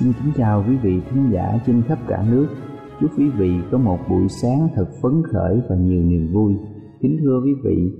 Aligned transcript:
Xin 0.00 0.12
kính 0.12 0.32
chào 0.36 0.64
quý 0.68 0.76
vị 0.82 1.00
thính 1.10 1.30
giả 1.32 1.60
trên 1.66 1.82
khắp 1.82 1.98
cả 2.08 2.24
nước. 2.30 2.46
Chúc 3.00 3.10
quý 3.18 3.24
vị 3.38 3.50
có 3.72 3.78
một 3.78 3.98
buổi 4.10 4.28
sáng 4.28 4.68
thật 4.74 4.86
phấn 5.02 5.22
khởi 5.32 5.60
và 5.68 5.76
nhiều 5.76 6.02
niềm 6.04 6.32
vui. 6.32 6.54
Kính 7.00 7.16
thưa 7.22 7.40
quý 7.44 7.54
vị, 7.64 7.92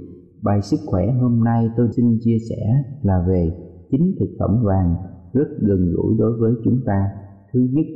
bài 0.43 0.63
sức 0.63 0.77
khỏe 0.87 1.07
hôm 1.21 1.45
nay 1.45 1.69
tôi 1.77 1.89
xin 1.97 2.19
chia 2.21 2.37
sẻ 2.51 2.57
là 3.03 3.25
về 3.29 3.51
chính 3.91 4.15
thực 4.21 4.29
phẩm 4.39 4.65
vàng 4.65 4.95
rất 5.33 5.49
gần 5.61 5.95
gũi 5.97 6.15
đối 6.19 6.33
với 6.41 6.53
chúng 6.65 6.81
ta. 6.87 7.11
Thứ 7.53 7.69
nhất, 7.73 7.87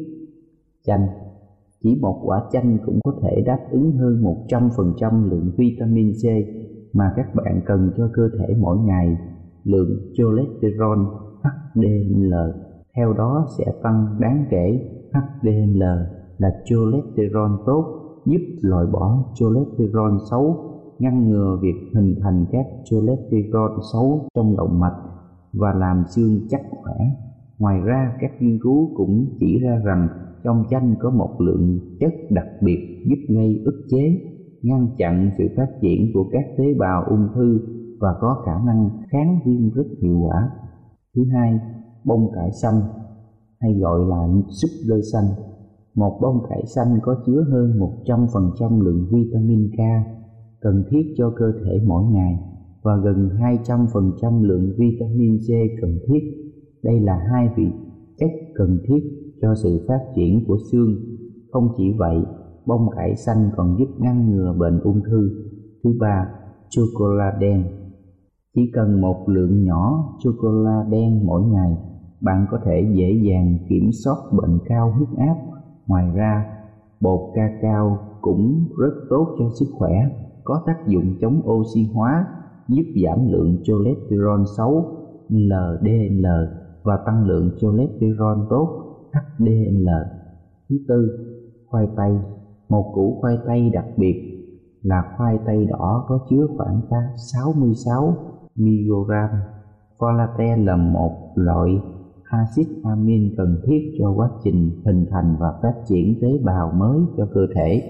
chanh. 0.84 1.06
Chỉ 1.82 1.98
một 2.00 2.20
quả 2.24 2.42
chanh 2.52 2.78
cũng 2.86 3.00
có 3.04 3.20
thể 3.22 3.42
đáp 3.46 3.58
ứng 3.70 3.92
hơn 3.92 4.22
100% 4.48 5.30
lượng 5.30 5.50
vitamin 5.56 6.12
C 6.12 6.24
mà 6.92 7.12
các 7.16 7.34
bạn 7.34 7.60
cần 7.66 7.90
cho 7.96 8.10
cơ 8.14 8.28
thể 8.38 8.54
mỗi 8.60 8.78
ngày. 8.78 9.16
Lượng 9.64 10.12
cholesterol 10.14 10.98
HDL 11.42 12.34
theo 12.96 13.12
đó 13.12 13.46
sẽ 13.58 13.64
tăng 13.82 14.16
đáng 14.20 14.44
kể 14.50 14.90
HDL 15.12 15.82
là 16.38 16.50
cholesterol 16.64 17.50
tốt, 17.66 17.84
giúp 18.24 18.40
loại 18.62 18.86
bỏ 18.92 19.24
cholesterol 19.34 20.12
xấu, 20.30 20.56
ngăn 20.98 21.28
ngừa 21.28 21.58
việc 21.62 21.90
hình 21.94 22.14
thành 22.22 22.46
các 22.52 22.66
cholesterol 22.84 23.70
xấu 23.92 24.28
trong 24.34 24.56
động 24.56 24.80
mạch 24.80 24.96
và 25.52 25.72
làm 25.72 26.04
xương 26.06 26.40
chắc 26.48 26.60
khỏe. 26.70 26.94
Ngoài 27.58 27.80
ra, 27.80 28.16
các 28.20 28.30
nghiên 28.40 28.58
cứu 28.62 28.90
cũng 28.96 29.26
chỉ 29.40 29.58
ra 29.58 29.80
rằng 29.84 30.08
trong 30.44 30.64
chanh 30.70 30.94
có 31.00 31.10
một 31.10 31.40
lượng 31.40 31.80
chất 32.00 32.12
đặc 32.30 32.46
biệt 32.60 33.04
giúp 33.06 33.34
gây 33.34 33.62
ức 33.64 33.86
chế, 33.90 34.20
ngăn 34.62 34.88
chặn 34.98 35.30
sự 35.38 35.44
phát 35.56 35.68
triển 35.80 36.10
của 36.14 36.24
các 36.32 36.44
tế 36.58 36.64
bào 36.78 37.04
ung 37.04 37.28
thư 37.34 37.60
và 38.00 38.08
có 38.20 38.42
khả 38.46 38.52
năng 38.66 38.90
kháng 39.10 39.38
viêm 39.44 39.70
rất 39.70 39.86
hiệu 40.02 40.18
quả. 40.20 40.50
Thứ 41.14 41.24
hai 41.32 41.60
bông 42.04 42.32
cải 42.34 42.52
xanh 42.52 42.80
hay 43.60 43.74
gọi 43.74 44.00
là 44.08 44.28
súp 44.48 44.70
lơ 44.86 45.00
xanh. 45.12 45.24
Một 45.94 46.18
bông 46.22 46.46
cải 46.48 46.66
xanh 46.66 46.98
có 47.02 47.16
chứa 47.26 47.44
hơn 47.50 47.80
100% 48.04 48.80
lượng 48.80 49.06
vitamin 49.10 49.70
K 49.70 49.78
cần 50.60 50.84
thiết 50.90 51.14
cho 51.16 51.32
cơ 51.36 51.52
thể 51.64 51.80
mỗi 51.86 52.04
ngày 52.04 52.38
và 52.82 52.96
gần 52.96 53.28
200% 53.28 54.42
lượng 54.42 54.72
vitamin 54.78 55.38
C 55.38 55.48
cần 55.80 55.98
thiết. 56.08 56.20
Đây 56.82 57.00
là 57.00 57.18
hai 57.32 57.48
vị 57.56 57.66
chất 58.18 58.30
cần 58.54 58.78
thiết 58.88 59.00
cho 59.42 59.54
sự 59.54 59.84
phát 59.88 60.00
triển 60.16 60.44
của 60.46 60.58
xương. 60.72 60.96
Không 61.52 61.68
chỉ 61.76 61.92
vậy, 61.98 62.16
bông 62.66 62.90
cải 62.96 63.16
xanh 63.16 63.50
còn 63.56 63.76
giúp 63.78 63.88
ngăn 63.98 64.30
ngừa 64.30 64.54
bệnh 64.58 64.80
ung 64.80 65.00
thư. 65.04 65.30
Thứ 65.84 65.90
ba, 66.00 66.28
chocolate 66.70 67.38
đen. 67.40 67.64
Chỉ 68.54 68.70
cần 68.74 69.00
một 69.00 69.28
lượng 69.28 69.64
nhỏ 69.64 70.14
chocolate 70.22 70.90
đen 70.90 71.26
mỗi 71.26 71.42
ngày 71.42 71.76
bạn 72.22 72.46
có 72.50 72.58
thể 72.64 72.90
dễ 72.94 73.12
dàng 73.12 73.58
kiểm 73.68 73.90
soát 74.04 74.16
bệnh 74.32 74.58
cao 74.66 74.90
huyết 74.90 75.08
áp. 75.18 75.36
Ngoài 75.86 76.10
ra, 76.14 76.44
bột 77.00 77.20
ca 77.34 77.48
cao 77.62 77.98
cũng 78.20 78.64
rất 78.78 78.94
tốt 79.10 79.36
cho 79.38 79.44
sức 79.60 79.66
khỏe, 79.78 79.92
có 80.44 80.62
tác 80.66 80.86
dụng 80.86 81.16
chống 81.20 81.40
oxy 81.50 81.84
hóa, 81.94 82.26
giúp 82.68 82.84
giảm 83.04 83.28
lượng 83.28 83.58
cholesterol 83.64 84.42
xấu 84.56 84.84
LDL 85.28 86.26
và 86.82 86.98
tăng 87.06 87.26
lượng 87.26 87.50
cholesterol 87.60 88.38
tốt 88.50 88.68
HDL. 89.12 89.88
Thứ 90.68 90.76
tư, 90.88 91.18
khoai 91.66 91.86
tây. 91.96 92.18
Một 92.68 92.92
củ 92.94 93.18
khoai 93.20 93.38
tây 93.46 93.70
đặc 93.74 93.84
biệt 93.96 94.32
là 94.82 95.14
khoai 95.16 95.38
tây 95.46 95.66
đỏ 95.66 96.04
có 96.08 96.18
chứa 96.30 96.46
khoảng 96.56 96.80
66 97.32 98.14
mg. 98.56 99.10
Folate 99.98 100.64
là 100.64 100.76
một 100.76 101.32
loại 101.34 101.80
axit 102.32 102.66
amin 102.84 103.34
cần 103.36 103.60
thiết 103.66 103.96
cho 103.98 104.12
quá 104.16 104.28
trình 104.44 104.70
hình 104.84 105.06
thành 105.10 105.36
và 105.40 105.52
phát 105.62 105.74
triển 105.88 106.18
tế 106.22 106.28
bào 106.44 106.72
mới 106.76 107.00
cho 107.16 107.26
cơ 107.34 107.40
thể. 107.54 107.82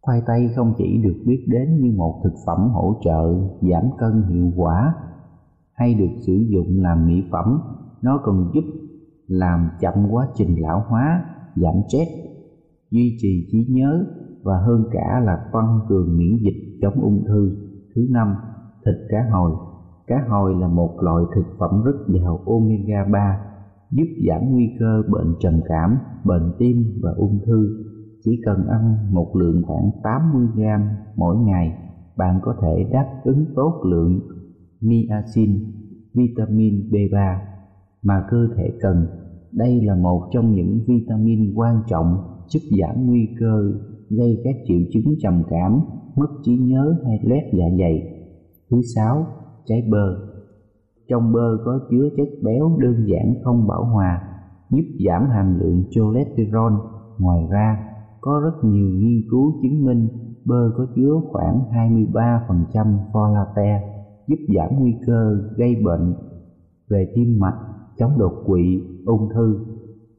Khoai 0.00 0.22
tây 0.26 0.50
không 0.56 0.74
chỉ 0.78 1.02
được 1.02 1.22
biết 1.26 1.44
đến 1.48 1.80
như 1.80 1.92
một 1.96 2.20
thực 2.24 2.32
phẩm 2.46 2.68
hỗ 2.70 2.96
trợ 3.04 3.34
giảm 3.60 3.82
cân 3.98 4.22
hiệu 4.22 4.52
quả 4.56 4.94
hay 5.72 5.94
được 5.94 6.14
sử 6.26 6.32
dụng 6.32 6.82
làm 6.82 7.06
mỹ 7.06 7.22
phẩm, 7.30 7.60
nó 8.02 8.20
còn 8.24 8.50
giúp 8.54 8.64
làm 9.26 9.68
chậm 9.80 9.94
quá 10.10 10.28
trình 10.34 10.56
lão 10.60 10.84
hóa, 10.88 11.24
giảm 11.56 11.74
stress, 11.88 12.10
duy 12.90 13.16
trì 13.20 13.48
trí 13.52 13.66
nhớ 13.68 14.04
và 14.42 14.58
hơn 14.58 14.84
cả 14.92 15.20
là 15.24 15.36
tăng 15.52 15.80
cường 15.88 16.18
miễn 16.18 16.36
dịch 16.36 16.78
chống 16.82 17.00
ung 17.02 17.24
thư. 17.28 17.56
Thứ 17.94 18.06
năm, 18.10 18.34
thịt 18.84 18.94
cá 19.08 19.18
hồi. 19.32 19.52
Cá 20.06 20.24
hồi 20.28 20.54
là 20.60 20.68
một 20.68 21.02
loại 21.02 21.24
thực 21.34 21.46
phẩm 21.58 21.82
rất 21.84 21.96
giàu 22.08 22.40
omega 22.46 23.04
3 23.12 23.47
giúp 23.90 24.06
giảm 24.28 24.50
nguy 24.50 24.70
cơ 24.78 25.02
bệnh 25.08 25.34
trầm 25.40 25.60
cảm, 25.68 25.98
bệnh 26.24 26.52
tim 26.58 27.00
và 27.02 27.10
ung 27.16 27.38
thư. 27.46 27.84
Chỉ 28.24 28.40
cần 28.44 28.66
ăn 28.66 29.14
một 29.14 29.36
lượng 29.36 29.62
khoảng 29.66 29.90
80 30.02 30.46
gram 30.56 30.80
mỗi 31.16 31.36
ngày, 31.36 31.78
bạn 32.16 32.40
có 32.42 32.54
thể 32.62 32.90
đáp 32.92 33.20
ứng 33.24 33.44
tốt 33.56 33.82
lượng 33.84 34.20
niacin, 34.80 35.64
vitamin 36.14 36.90
B3 36.90 37.36
mà 38.02 38.24
cơ 38.30 38.48
thể 38.56 38.70
cần. 38.80 39.06
Đây 39.52 39.80
là 39.84 39.94
một 39.94 40.28
trong 40.32 40.54
những 40.54 40.80
vitamin 40.86 41.54
quan 41.54 41.82
trọng 41.88 42.16
giúp 42.46 42.60
giảm 42.80 43.06
nguy 43.06 43.28
cơ 43.40 43.72
gây 44.10 44.40
các 44.44 44.56
triệu 44.66 44.78
chứng 44.92 45.14
trầm 45.20 45.42
cảm, 45.50 45.80
mất 46.16 46.28
trí 46.44 46.56
nhớ 46.56 46.96
hay 47.06 47.18
loét 47.22 47.42
dạ 47.52 47.64
dày. 47.78 48.24
Thứ 48.70 48.82
sáu, 48.94 49.26
trái 49.66 49.82
bơ 49.90 50.16
trong 51.08 51.32
bơ 51.32 51.58
có 51.64 51.80
chứa 51.90 52.08
chất 52.16 52.28
béo 52.42 52.76
đơn 52.78 53.04
giản 53.06 53.34
không 53.44 53.66
bảo 53.66 53.84
hòa, 53.84 54.22
giúp 54.70 54.84
giảm 55.06 55.30
hàm 55.30 55.58
lượng 55.58 55.84
cholesterol. 55.90 56.72
Ngoài 57.18 57.46
ra, 57.50 57.84
có 58.20 58.40
rất 58.44 58.68
nhiều 58.68 58.88
nghiên 58.88 59.22
cứu 59.30 59.52
chứng 59.62 59.84
minh 59.84 60.08
bơ 60.44 60.70
có 60.76 60.86
chứa 60.96 61.20
khoảng 61.32 61.60
23% 61.72 62.98
folate, 63.12 63.80
giúp 64.26 64.38
giảm 64.54 64.80
nguy 64.80 64.94
cơ 65.06 65.38
gây 65.56 65.76
bệnh 65.84 66.14
về 66.90 67.12
tim 67.14 67.38
mạch, 67.38 67.58
chống 67.98 68.18
đột 68.18 68.32
quỵ, 68.46 68.82
ung 69.06 69.28
thư. 69.34 69.58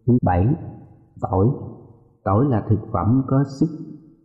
Thứ 0.07 0.17
bảy, 0.21 0.47
Tỏi 1.21 1.47
Tỏi 2.23 2.45
là 2.49 2.63
thực 2.69 2.79
phẩm 2.93 3.21
có 3.27 3.43
sức 3.59 3.69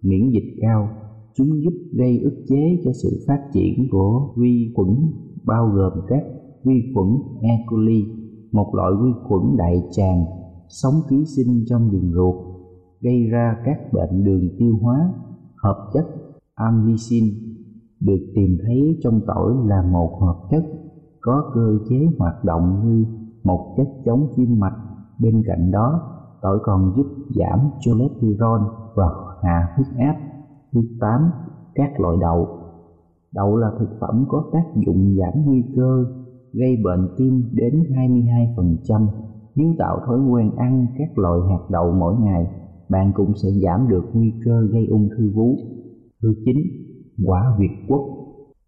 miễn 0.03 0.31
dịch 0.31 0.57
cao 0.61 0.89
chúng 1.35 1.63
giúp 1.63 1.73
gây 1.93 2.19
ức 2.19 2.45
chế 2.49 2.81
cho 2.85 2.91
sự 3.03 3.25
phát 3.29 3.41
triển 3.53 3.89
của 3.91 4.35
vi 4.37 4.73
khuẩn 4.75 4.89
bao 5.45 5.69
gồm 5.69 5.93
các 6.09 6.23
vi 6.65 6.93
khuẩn 6.95 7.09
E. 7.41 7.65
coli, 7.67 8.07
một 8.53 8.75
loại 8.75 8.93
vi 9.03 9.11
khuẩn 9.25 9.57
đại 9.57 9.83
tràng 9.91 10.25
sống 10.69 10.95
ký 11.09 11.25
sinh 11.37 11.65
trong 11.67 11.91
đường 11.91 12.13
ruột, 12.15 12.35
gây 13.01 13.27
ra 13.33 13.57
các 13.65 13.79
bệnh 13.93 14.25
đường 14.25 14.49
tiêu 14.59 14.79
hóa. 14.83 15.13
Hợp 15.63 15.91
chất 15.93 16.07
amycin 16.55 17.25
được 18.01 18.33
tìm 18.35 18.59
thấy 18.67 18.99
trong 19.03 19.21
tỏi 19.27 19.53
là 19.67 19.83
một 19.93 20.19
hợp 20.21 20.37
chất 20.51 20.65
có 21.21 21.51
cơ 21.55 21.79
chế 21.89 21.97
hoạt 22.19 22.45
động 22.45 22.81
như 22.85 23.05
một 23.45 23.75
chất 23.77 23.89
chống 24.05 24.27
viêm 24.37 24.59
mạch. 24.59 24.77
Bên 25.19 25.43
cạnh 25.47 25.71
đó, 25.71 26.01
tỏi 26.43 26.59
còn 26.63 26.93
giúp 26.97 27.07
giảm 27.35 27.59
cholesterol 27.81 28.61
và 28.95 29.07
hạ 29.43 29.69
huyết 29.77 29.87
áp. 29.99 30.17
Thứ 30.73 30.81
8. 31.01 31.31
Các 31.75 32.01
loại 32.01 32.17
đậu 32.21 32.49
Đậu 33.35 33.57
là 33.57 33.71
thực 33.79 33.89
phẩm 34.01 34.25
có 34.29 34.45
tác 34.53 34.65
dụng 34.87 35.17
giảm 35.19 35.45
nguy 35.45 35.63
cơ 35.77 36.05
gây 36.55 36.77
bệnh 36.85 37.09
tim 37.17 37.43
đến 37.53 37.75
22%. 37.91 39.07
Nếu 39.55 39.75
tạo 39.79 40.01
thói 40.07 40.21
quen 40.31 40.51
ăn 40.57 40.87
các 40.99 41.19
loại 41.19 41.41
hạt 41.51 41.67
đậu 41.71 41.93
mỗi 41.93 42.15
ngày, 42.21 42.47
bạn 42.89 43.13
cũng 43.15 43.33
sẽ 43.35 43.49
giảm 43.63 43.89
được 43.89 44.05
nguy 44.13 44.33
cơ 44.45 44.67
gây 44.73 44.87
ung 44.87 45.09
thư 45.17 45.31
vú. 45.35 45.57
Thứ 46.23 46.35
9. 46.45 46.57
Quả 47.25 47.57
Việt 47.59 47.85
Quất 47.89 48.01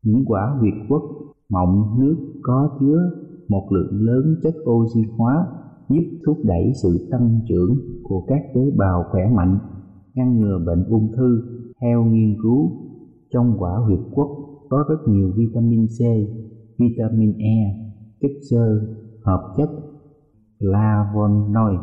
Những 0.03 0.25
quả 0.27 0.59
Việt 0.63 0.75
Quất 0.89 1.03
mọng 1.51 1.99
nước 1.99 2.17
có 2.43 2.69
chứa 2.81 3.11
một 3.49 3.69
lượng 3.71 4.01
lớn 4.01 4.37
chất 4.43 4.55
oxy 4.71 5.01
hóa 5.17 5.47
giúp 5.89 6.05
thúc 6.27 6.37
đẩy 6.45 6.73
sự 6.83 7.09
tăng 7.11 7.41
trưởng 7.49 7.77
của 8.03 8.25
các 8.27 8.43
tế 8.55 8.61
bào 8.77 9.05
khỏe 9.11 9.23
mạnh, 9.37 9.59
ngăn 10.15 10.41
ngừa 10.41 10.59
bệnh 10.67 10.85
ung 10.89 11.09
thư. 11.17 11.43
Theo 11.81 12.05
nghiên 12.05 12.37
cứu, 12.43 12.71
trong 13.33 13.55
quả 13.59 13.73
Việt 13.89 14.03
Quất 14.15 14.29
có 14.69 14.85
rất 14.89 15.13
nhiều 15.13 15.31
vitamin 15.37 15.87
C, 15.87 16.01
vitamin 16.79 17.39
E, 17.39 17.59
chất 18.21 18.31
xơ, 18.51 18.81
hợp 19.25 19.55
chất 19.57 19.71
flavonoid, 20.61 21.81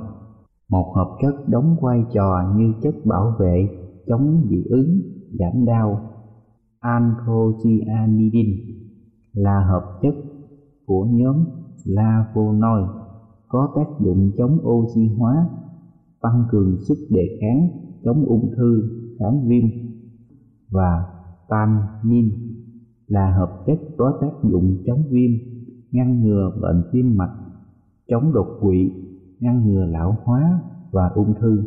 một 0.70 0.94
hợp 0.96 1.18
chất 1.22 1.50
đóng 1.50 1.76
vai 1.82 2.04
trò 2.14 2.54
như 2.56 2.74
chất 2.82 2.96
bảo 3.06 3.36
vệ 3.40 3.68
chống 4.08 4.48
dị 4.50 4.64
ứng, 4.70 5.02
giảm 5.40 5.66
đau. 5.66 6.10
Anthocyanidin 6.80 8.48
là 9.34 9.66
hợp 9.70 10.00
chất 10.02 10.16
của 10.86 11.06
nhóm 11.12 11.46
flavonoid 11.86 12.88
có 13.48 13.74
tác 13.76 13.88
dụng 14.00 14.32
chống 14.38 14.58
oxy 14.68 15.08
hóa, 15.18 15.50
tăng 16.22 16.44
cường 16.52 16.78
sức 16.88 16.98
đề 17.10 17.28
kháng, 17.42 17.68
chống 18.04 18.26
ung 18.26 18.52
thư, 18.58 18.84
kháng 19.20 19.48
viêm 19.48 19.64
và 20.72 21.06
tannin 21.50 22.43
là 23.14 23.34
hợp 23.38 23.64
chất 23.66 23.80
có 23.98 24.18
tác 24.22 24.50
dụng 24.50 24.78
chống 24.86 25.04
viêm, 25.10 25.32
ngăn 25.92 26.22
ngừa 26.22 26.52
bệnh 26.62 26.84
tim 26.92 27.18
mạch, 27.18 27.36
chống 28.10 28.34
đột 28.34 28.48
quỵ, 28.62 28.92
ngăn 29.40 29.68
ngừa 29.68 29.86
lão 29.86 30.16
hóa 30.24 30.60
và 30.92 31.10
ung 31.16 31.34
thư. 31.42 31.64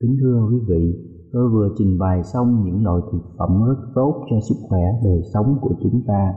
Kính 0.00 0.16
thưa 0.20 0.48
quý 0.50 0.58
vị, 0.68 0.94
tôi 1.32 1.48
vừa 1.48 1.68
trình 1.78 1.98
bày 1.98 2.22
xong 2.22 2.64
những 2.64 2.84
loại 2.84 3.00
thực 3.12 3.22
phẩm 3.38 3.64
rất 3.68 3.78
tốt 3.94 4.26
cho 4.30 4.36
sức 4.48 4.54
khỏe 4.68 4.82
đời 5.04 5.20
sống 5.34 5.58
của 5.60 5.74
chúng 5.82 6.02
ta. 6.06 6.34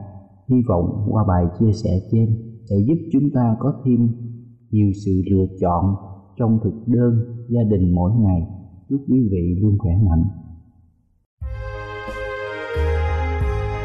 Hy 0.48 0.58
vọng 0.68 1.08
qua 1.10 1.24
bài 1.28 1.46
chia 1.60 1.72
sẻ 1.72 2.00
trên 2.12 2.30
sẽ 2.70 2.76
giúp 2.88 2.98
chúng 3.12 3.30
ta 3.34 3.56
có 3.60 3.74
thêm 3.86 4.10
nhiều 4.72 4.92
sự 5.06 5.12
lựa 5.32 5.46
chọn 5.62 5.96
trong 6.38 6.60
thực 6.64 6.74
đơn 6.88 7.14
gia 7.50 7.64
đình 7.64 7.96
mỗi 7.96 8.12
ngày. 8.20 8.42
Chúc 8.90 9.02
quý 9.10 9.30
vị 9.32 9.60
luôn 9.62 9.78
khỏe 9.78 9.92
mạnh. 10.10 10.24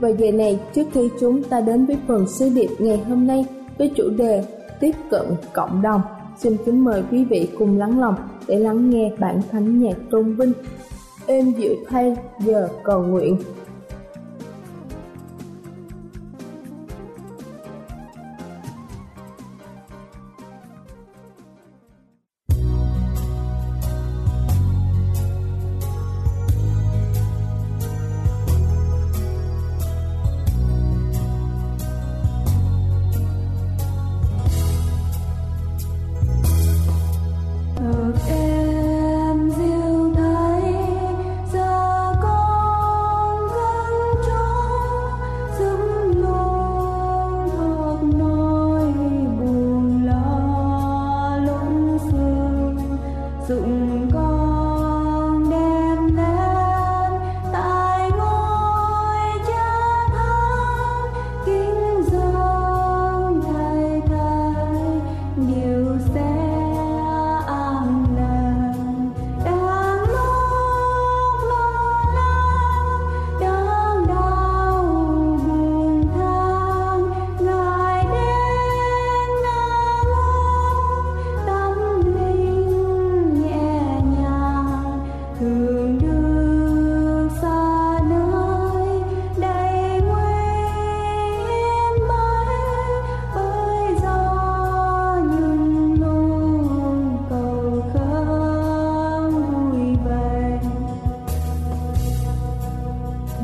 và 0.00 0.08
giờ 0.08 0.32
này 0.32 0.60
trước 0.74 0.86
khi 0.92 1.10
chúng 1.20 1.42
ta 1.42 1.60
đến 1.60 1.86
với 1.86 1.96
phần 2.06 2.28
sứ 2.28 2.48
điệp 2.48 2.70
ngày 2.78 2.98
hôm 3.08 3.26
nay 3.26 3.46
với 3.78 3.92
chủ 3.96 4.10
đề 4.16 4.44
tiếp 4.80 4.94
cận 5.10 5.26
cộng 5.52 5.82
đồng, 5.82 6.00
xin 6.38 6.56
kính 6.66 6.84
mời 6.84 7.02
quý 7.10 7.24
vị 7.24 7.48
cùng 7.58 7.78
lắng 7.78 8.00
lòng 8.00 8.14
để 8.46 8.58
lắng 8.58 8.90
nghe 8.90 9.12
bản 9.18 9.40
thánh 9.50 9.82
nhạc 9.82 9.96
tôn 10.10 10.34
vinh. 10.34 10.52
Êm 11.26 11.52
dịu 11.52 11.74
thay 11.88 12.16
giờ 12.44 12.68
cầu 12.84 13.02
nguyện. 13.02 13.36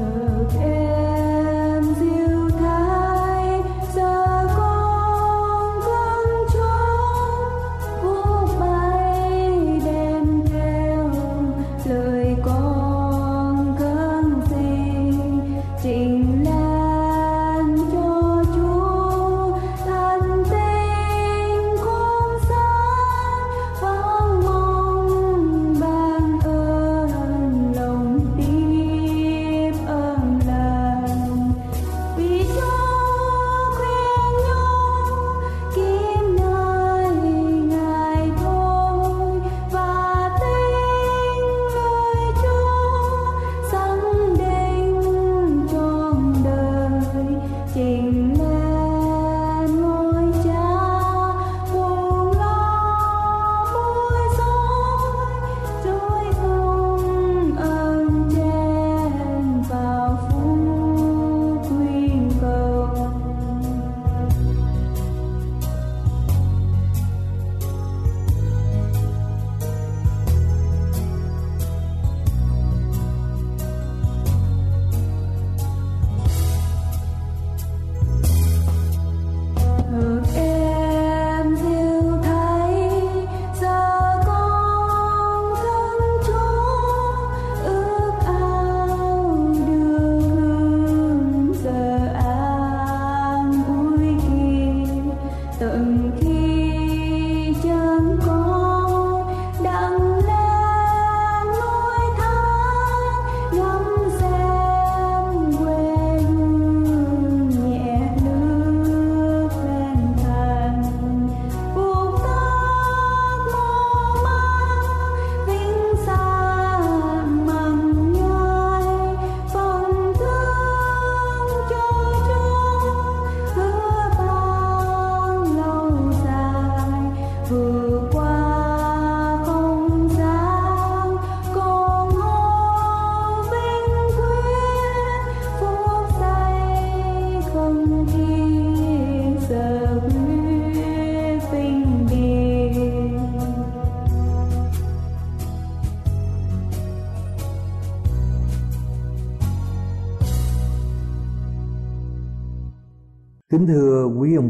love. 0.06 0.35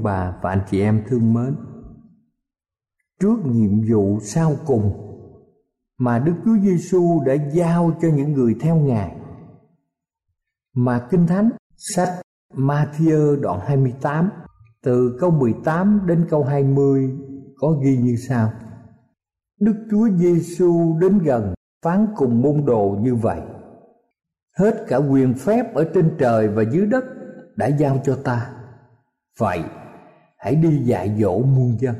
Bà 0.06 0.34
và 0.42 0.50
anh 0.50 0.62
chị 0.70 0.80
em 0.80 1.04
thương 1.08 1.34
mến, 1.34 1.56
trước 3.20 3.36
nhiệm 3.44 3.70
vụ 3.90 4.18
sau 4.20 4.56
cùng 4.66 4.92
mà 5.98 6.18
Đức 6.18 6.34
Chúa 6.44 6.56
Giêsu 6.62 7.22
đã 7.26 7.34
giao 7.52 7.92
cho 8.00 8.08
những 8.08 8.32
người 8.32 8.56
theo 8.60 8.76
Ngài 8.76 9.16
mà 10.76 11.06
Kinh 11.10 11.26
Thánh 11.26 11.50
sách 11.76 12.08
Matthew 12.54 13.40
đoạn 13.40 13.60
28 13.60 14.30
từ 14.82 15.16
câu 15.20 15.30
18 15.30 16.00
đến 16.06 16.26
câu 16.30 16.44
20 16.44 17.18
có 17.56 17.68
ghi 17.82 17.96
như 17.96 18.16
sau: 18.28 18.52
Đức 19.60 19.86
Chúa 19.90 20.08
Giêsu 20.16 20.98
đến 21.00 21.18
gần 21.18 21.54
phán 21.84 22.06
cùng 22.16 22.42
môn 22.42 22.64
đồ 22.66 22.98
như 23.00 23.14
vậy: 23.14 23.40
Hết 24.58 24.84
cả 24.88 24.96
quyền 24.96 25.34
phép 25.34 25.75
ở 25.75 25.84
trên 25.94 26.16
trời 26.18 26.48
và 26.48 26.62
dưới 26.62 26.86
đất 26.86 27.04
đã 27.56 27.66
giao 27.66 28.00
cho 28.04 28.18
ta. 28.25 28.52
Vậy, 29.38 29.60
hãy 30.37 30.55
đi 30.55 30.78
dạy 30.85 31.16
dỗ 31.21 31.43
muôn 31.43 31.76
dân. 31.81 31.95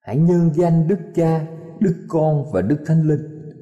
Hãy 0.00 0.16
nhân 0.16 0.50
danh 0.54 0.88
Đức 0.88 0.98
Cha, 1.14 1.46
Đức 1.80 1.94
Con 2.08 2.52
và 2.52 2.62
Đức 2.62 2.78
Thánh 2.86 3.02
Linh 3.02 3.52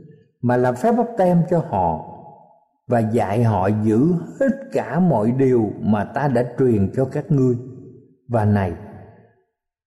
mà 0.42 0.56
làm 0.56 0.74
phép 0.74 0.92
bắp 0.92 1.06
tem 1.18 1.42
cho 1.50 1.58
họ 1.58 2.12
và 2.88 2.98
dạy 2.98 3.44
họ 3.44 3.68
giữ 3.84 4.12
hết 4.40 4.52
cả 4.72 5.00
mọi 5.00 5.32
điều 5.32 5.70
mà 5.80 6.04
ta 6.04 6.28
đã 6.28 6.44
truyền 6.58 6.90
cho 6.96 7.04
các 7.04 7.30
ngươi. 7.30 7.56
Và 8.28 8.44
này, 8.44 8.72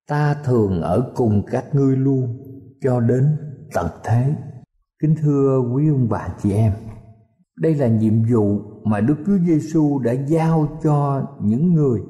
ta 0.07 0.35
thường 0.43 0.81
ở 0.81 1.11
cùng 1.15 1.43
các 1.51 1.65
ngươi 1.75 1.97
luôn 1.97 2.37
cho 2.81 2.99
đến 2.99 3.37
tận 3.73 3.87
thế. 4.03 4.35
Kính 5.01 5.15
thưa 5.21 5.59
quý 5.73 5.89
ông 5.89 6.09
bà 6.09 6.27
chị 6.43 6.53
em, 6.53 6.73
đây 7.57 7.75
là 7.75 7.87
nhiệm 7.87 8.23
vụ 8.31 8.59
mà 8.83 9.01
Đức 9.01 9.15
Chúa 9.25 9.37
Giêsu 9.47 9.99
đã 9.99 10.11
giao 10.11 10.79
cho 10.83 11.27
những 11.41 11.73
người 11.73 12.01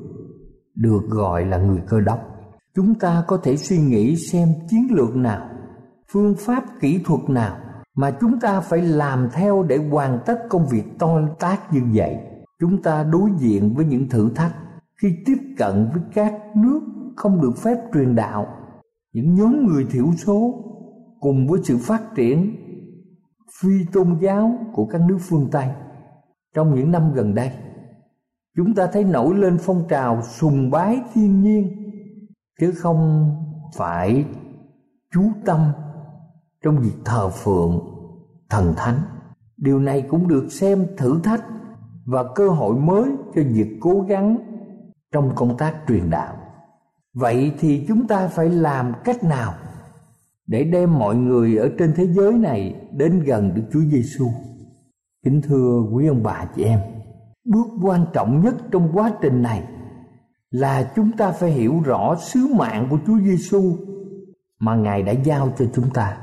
được 0.79 1.01
gọi 1.09 1.45
là 1.45 1.57
người 1.57 1.81
cơ 1.87 1.99
đốc. 1.99 2.19
Chúng 2.75 2.95
ta 2.95 3.23
có 3.27 3.37
thể 3.37 3.57
suy 3.57 3.77
nghĩ 3.77 4.15
xem 4.15 4.49
chiến 4.69 4.87
lược 4.91 5.15
nào, 5.15 5.49
phương 6.13 6.35
pháp 6.37 6.63
kỹ 6.81 7.01
thuật 7.05 7.29
nào 7.29 7.57
mà 7.95 8.11
chúng 8.21 8.39
ta 8.39 8.61
phải 8.61 8.81
làm 8.81 9.29
theo 9.33 9.63
để 9.63 9.77
hoàn 9.77 10.19
tất 10.25 10.39
công 10.49 10.67
việc 10.67 10.83
to 10.99 11.19
tác 11.39 11.73
như 11.73 11.81
vậy. 11.93 12.17
Chúng 12.59 12.81
ta 12.81 13.03
đối 13.03 13.29
diện 13.37 13.73
với 13.75 13.85
những 13.85 14.09
thử 14.09 14.29
thách 14.35 14.55
khi 15.01 15.07
tiếp 15.25 15.37
cận 15.57 15.89
với 15.93 16.03
các 16.13 16.33
nước 16.55 16.81
không 17.15 17.41
được 17.41 17.57
phép 17.63 17.77
truyền 17.93 18.15
đạo, 18.15 18.47
những 19.13 19.35
nhóm 19.35 19.65
người 19.67 19.85
thiểu 19.91 20.05
số 20.25 20.63
cùng 21.19 21.47
với 21.47 21.59
sự 21.63 21.77
phát 21.77 22.01
triển 22.15 22.55
phi 23.61 23.69
tôn 23.93 24.17
giáo 24.21 24.51
của 24.73 24.85
các 24.85 25.01
nước 25.07 25.17
phương 25.21 25.47
Tây 25.51 25.67
trong 26.55 26.75
những 26.75 26.91
năm 26.91 27.13
gần 27.13 27.35
đây. 27.35 27.51
Chúng 28.59 28.75
ta 28.75 28.87
thấy 28.87 29.03
nổi 29.03 29.35
lên 29.35 29.57
phong 29.61 29.83
trào 29.89 30.21
sùng 30.21 30.71
bái 30.71 31.01
thiên 31.13 31.41
nhiên 31.41 31.91
chứ 32.59 32.71
không 32.71 33.31
phải 33.75 34.25
chú 35.13 35.21
tâm 35.45 35.71
trong 36.63 36.77
việc 36.79 36.95
thờ 37.05 37.29
phượng 37.29 37.79
thần 38.49 38.73
thánh. 38.77 38.95
Điều 39.57 39.79
này 39.79 40.01
cũng 40.09 40.27
được 40.27 40.47
xem 40.51 40.85
thử 40.97 41.19
thách 41.23 41.43
và 42.05 42.23
cơ 42.35 42.49
hội 42.49 42.75
mới 42.75 43.11
cho 43.35 43.41
việc 43.45 43.77
cố 43.81 44.01
gắng 44.01 44.37
trong 45.11 45.31
công 45.35 45.57
tác 45.57 45.75
truyền 45.87 46.09
đạo. 46.09 46.37
Vậy 47.13 47.51
thì 47.59 47.85
chúng 47.87 48.07
ta 48.07 48.27
phải 48.27 48.49
làm 48.49 48.93
cách 49.03 49.23
nào 49.23 49.53
để 50.47 50.63
đem 50.63 50.99
mọi 50.99 51.15
người 51.15 51.57
ở 51.57 51.69
trên 51.79 51.93
thế 51.95 52.07
giới 52.07 52.33
này 52.33 52.75
đến 52.91 53.23
gần 53.23 53.51
Đức 53.55 53.63
Chúa 53.73 53.81
Giêsu. 53.91 54.27
Kính 55.25 55.41
thưa 55.41 55.83
quý 55.91 56.07
ông 56.07 56.23
bà 56.23 56.45
chị 56.55 56.63
em, 56.63 56.79
bước 57.45 57.67
quan 57.83 58.05
trọng 58.13 58.41
nhất 58.41 58.55
trong 58.71 58.89
quá 58.93 59.11
trình 59.21 59.41
này 59.41 59.63
là 60.51 60.91
chúng 60.95 61.11
ta 61.11 61.31
phải 61.31 61.51
hiểu 61.51 61.81
rõ 61.85 62.15
sứ 62.15 62.47
mạng 62.57 62.87
của 62.89 62.97
Chúa 63.07 63.19
Giêsu 63.19 63.77
mà 64.59 64.75
Ngài 64.75 65.03
đã 65.03 65.11
giao 65.11 65.49
cho 65.57 65.65
chúng 65.73 65.89
ta. 65.93 66.17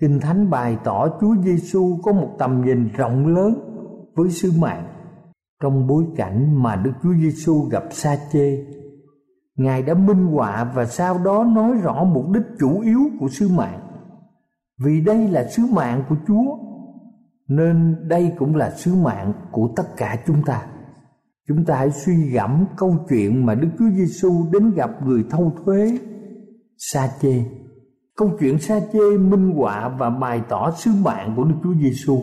Kinh 0.00 0.20
Thánh 0.20 0.50
bày 0.50 0.78
tỏ 0.84 1.08
Chúa 1.20 1.36
Giêsu 1.44 1.98
có 2.02 2.12
một 2.12 2.30
tầm 2.38 2.64
nhìn 2.64 2.88
rộng 2.96 3.26
lớn 3.26 3.54
với 4.16 4.30
sứ 4.30 4.52
mạng 4.58 4.88
trong 5.62 5.86
bối 5.86 6.04
cảnh 6.16 6.62
mà 6.62 6.76
Đức 6.76 6.92
Chúa 7.02 7.14
Giêsu 7.14 7.68
gặp 7.70 7.84
Sa 7.90 8.16
Chê 8.32 8.64
Ngài 9.58 9.82
đã 9.82 9.94
minh 9.94 10.26
họa 10.26 10.64
và 10.74 10.84
sau 10.84 11.18
đó 11.18 11.44
nói 11.44 11.72
rõ 11.82 12.04
mục 12.04 12.24
đích 12.30 12.42
chủ 12.60 12.80
yếu 12.80 13.00
của 13.20 13.28
sứ 13.28 13.48
mạng. 13.48 13.80
Vì 14.84 15.00
đây 15.00 15.28
là 15.28 15.48
sứ 15.48 15.66
mạng 15.72 16.02
của 16.08 16.16
Chúa, 16.26 16.58
nên 17.48 17.96
đây 18.08 18.32
cũng 18.38 18.56
là 18.56 18.70
sứ 18.70 18.94
mạng 18.94 19.32
của 19.52 19.68
tất 19.76 19.96
cả 19.96 20.16
chúng 20.26 20.42
ta. 20.46 20.66
Chúng 21.48 21.64
ta 21.64 21.76
hãy 21.76 21.90
suy 21.90 22.30
gẫm 22.30 22.64
câu 22.76 22.96
chuyện 23.08 23.46
mà 23.46 23.54
Đức 23.54 23.68
Chúa 23.78 23.90
Giêsu 23.96 24.46
đến 24.52 24.70
gặp 24.74 24.90
người 25.06 25.24
thâu 25.30 25.52
thuế 25.64 25.98
Sa 26.78 27.08
Chê. 27.20 27.44
Câu 28.16 28.30
chuyện 28.40 28.58
Sa 28.58 28.80
Chê 28.92 29.18
minh 29.18 29.50
họa 29.56 29.88
và 29.98 30.10
bày 30.10 30.42
tỏ 30.48 30.70
sứ 30.70 30.90
mạng 31.04 31.34
của 31.36 31.44
Đức 31.44 31.56
Chúa 31.62 31.74
Giêsu. 31.74 32.22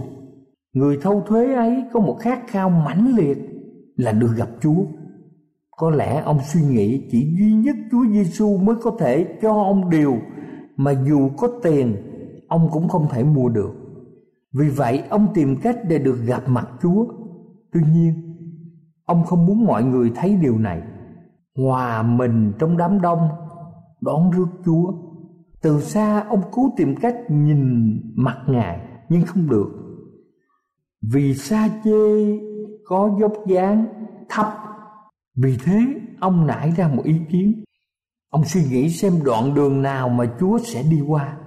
Người 0.73 0.97
thâu 1.01 1.23
thuế 1.27 1.53
ấy 1.53 1.83
có 1.93 1.99
một 1.99 2.17
khát 2.21 2.39
khao 2.47 2.69
mãnh 2.69 3.15
liệt 3.15 3.37
là 3.95 4.11
được 4.11 4.31
gặp 4.37 4.49
Chúa 4.61 4.85
có 5.77 5.89
lẽ 5.89 6.21
ông 6.25 6.39
suy 6.53 6.61
nghĩ 6.61 7.07
chỉ 7.11 7.35
duy 7.39 7.53
nhất 7.53 7.75
Chúa 7.91 8.05
Giêsu 8.11 8.57
mới 8.57 8.75
có 8.83 8.91
thể 8.99 9.37
cho 9.41 9.53
ông 9.53 9.89
điều 9.89 10.17
mà 10.75 10.91
dù 11.07 11.29
có 11.37 11.47
tiền, 11.63 11.95
ông 12.47 12.69
cũng 12.71 12.87
không 12.87 13.07
thể 13.11 13.23
mua 13.23 13.49
được. 13.49 13.71
Vì 14.57 14.69
vậy 14.69 15.03
ông 15.09 15.27
tìm 15.33 15.55
cách 15.61 15.77
để 15.87 15.99
được 15.99 16.17
gặp 16.25 16.43
mặt 16.47 16.67
Chúa. 16.81 17.05
Tuy 17.73 17.81
nhiên, 17.93 18.13
ông 19.05 19.23
không 19.23 19.45
muốn 19.45 19.65
mọi 19.65 19.83
người 19.83 20.11
thấy 20.15 20.37
điều 20.41 20.57
này. 20.57 20.81
Hòa 21.57 22.03
mình 22.03 22.53
trong 22.59 22.77
đám 22.77 23.01
đông 23.01 23.29
đón 24.01 24.31
rước 24.31 24.47
Chúa. 24.65 24.93
Từ 25.61 25.81
xa 25.81 26.19
ông 26.29 26.41
cố 26.51 26.69
tìm 26.77 26.95
cách 26.95 27.15
nhìn 27.29 27.91
mặt 28.15 28.37
Ngài 28.47 28.79
nhưng 29.09 29.21
không 29.21 29.49
được. 29.49 29.67
Vì 31.01 31.33
xa 31.33 31.69
chê 31.83 32.39
có 32.85 33.17
dốc 33.19 33.33
dáng 33.47 33.85
thấp 34.29 34.47
vì 35.35 35.57
thế 35.65 35.79
ông 36.19 36.47
nảy 36.47 36.71
ra 36.71 36.87
một 36.87 37.03
ý 37.05 37.15
kiến 37.29 37.63
Ông 38.29 38.43
suy 38.45 38.63
nghĩ 38.63 38.89
xem 38.89 39.13
đoạn 39.23 39.53
đường 39.53 39.81
nào 39.81 40.09
mà 40.09 40.25
Chúa 40.39 40.57
sẽ 40.57 40.83
đi 40.83 41.01
qua 41.07 41.37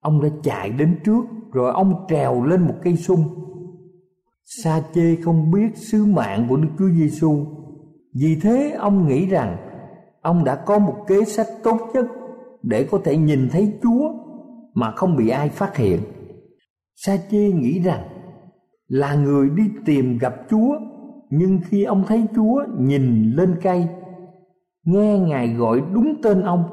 Ông 0.00 0.22
đã 0.22 0.28
chạy 0.42 0.70
đến 0.70 0.98
trước 1.04 1.24
rồi 1.58 1.72
ông 1.72 2.06
trèo 2.08 2.42
lên 2.44 2.62
một 2.62 2.74
cây 2.82 2.96
sung. 2.96 3.24
Sa 4.44 4.82
chê 4.94 5.16
không 5.16 5.50
biết 5.50 5.76
sứ 5.76 6.06
mạng 6.06 6.46
của 6.48 6.56
Đức 6.56 6.68
Chúa 6.78 6.88
Giêsu 6.88 7.46
Vì 8.14 8.36
thế 8.42 8.76
ông 8.78 9.08
nghĩ 9.08 9.26
rằng 9.26 9.56
Ông 10.22 10.44
đã 10.44 10.54
có 10.54 10.78
một 10.78 10.94
kế 11.08 11.24
sách 11.24 11.46
tốt 11.62 11.78
nhất 11.94 12.06
Để 12.62 12.88
có 12.90 12.98
thể 13.04 13.16
nhìn 13.16 13.48
thấy 13.52 13.72
Chúa 13.82 14.12
Mà 14.74 14.90
không 14.90 15.16
bị 15.16 15.28
ai 15.28 15.48
phát 15.48 15.76
hiện. 15.76 16.00
Sa 16.96 17.16
chê 17.30 17.52
nghĩ 17.52 17.80
rằng 17.80 18.08
Là 18.88 19.14
người 19.14 19.50
đi 19.50 19.62
tìm 19.84 20.18
gặp 20.18 20.34
Chúa, 20.50 20.78
nhưng 21.30 21.60
khi 21.68 21.84
ông 21.84 22.04
thấy 22.06 22.24
Chúa 22.34 22.64
nhìn 22.78 23.32
lên 23.32 23.56
cây, 23.62 23.86
Nghe 24.84 25.18
Ngài 25.18 25.48
gọi 25.48 25.82
đúng 25.92 26.14
tên 26.22 26.42
ông, 26.42 26.64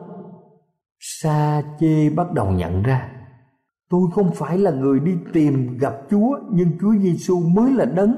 Sa 0.99 1.63
chê 1.79 2.09
bắt 2.09 2.33
đầu 2.33 2.51
nhận 2.51 2.83
ra. 2.83 3.15
Tôi 3.89 4.01
không 4.13 4.31
phải 4.35 4.57
là 4.57 4.71
người 4.71 4.99
đi 4.99 5.11
tìm 5.33 5.77
gặp 5.77 5.93
Chúa 6.09 6.37
Nhưng 6.51 6.69
Chúa 6.81 6.93
Giêsu 7.01 7.39
mới 7.39 7.71
là 7.71 7.85
đấng 7.85 8.15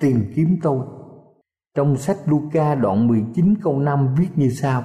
tìm 0.00 0.32
kiếm 0.34 0.58
tôi 0.62 0.86
Trong 1.74 1.96
sách 1.96 2.16
Luca 2.26 2.74
đoạn 2.74 3.08
19 3.08 3.54
câu 3.62 3.78
5 3.78 4.14
viết 4.18 4.28
như 4.36 4.50
sau 4.50 4.82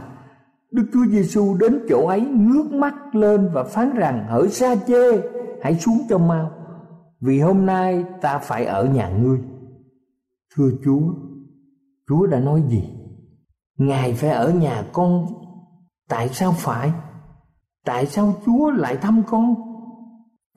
Đức 0.72 0.86
Chúa 0.94 1.06
Giêsu 1.06 1.58
đến 1.60 1.80
chỗ 1.90 2.08
ấy 2.08 2.22
ngước 2.22 2.72
mắt 2.72 3.16
lên 3.16 3.50
và 3.54 3.64
phán 3.64 3.94
rằng 3.96 4.26
Hỡi 4.30 4.50
Sa 4.50 4.76
chê 4.76 5.22
hãy 5.62 5.76
xuống 5.76 5.98
cho 6.10 6.18
mau 6.18 6.52
Vì 7.22 7.40
hôm 7.40 7.66
nay 7.66 8.06
ta 8.22 8.38
phải 8.38 8.66
ở 8.66 8.86
nhà 8.86 9.10
ngươi 9.10 9.40
Thưa 10.56 10.70
Chúa, 10.86 11.14
Chúa 12.10 12.26
đã 12.26 12.40
nói 12.40 12.64
gì? 12.70 12.84
Ngài 13.78 14.14
phải 14.14 14.30
ở 14.30 14.54
nhà 14.54 14.84
con, 14.94 15.26
tại 16.10 16.30
sao 16.30 16.54
phải? 16.58 16.92
Tại 17.86 18.06
sao 18.06 18.34
Chúa 18.46 18.72
lại 18.72 18.98
thăm 18.98 19.24
con? 19.28 19.56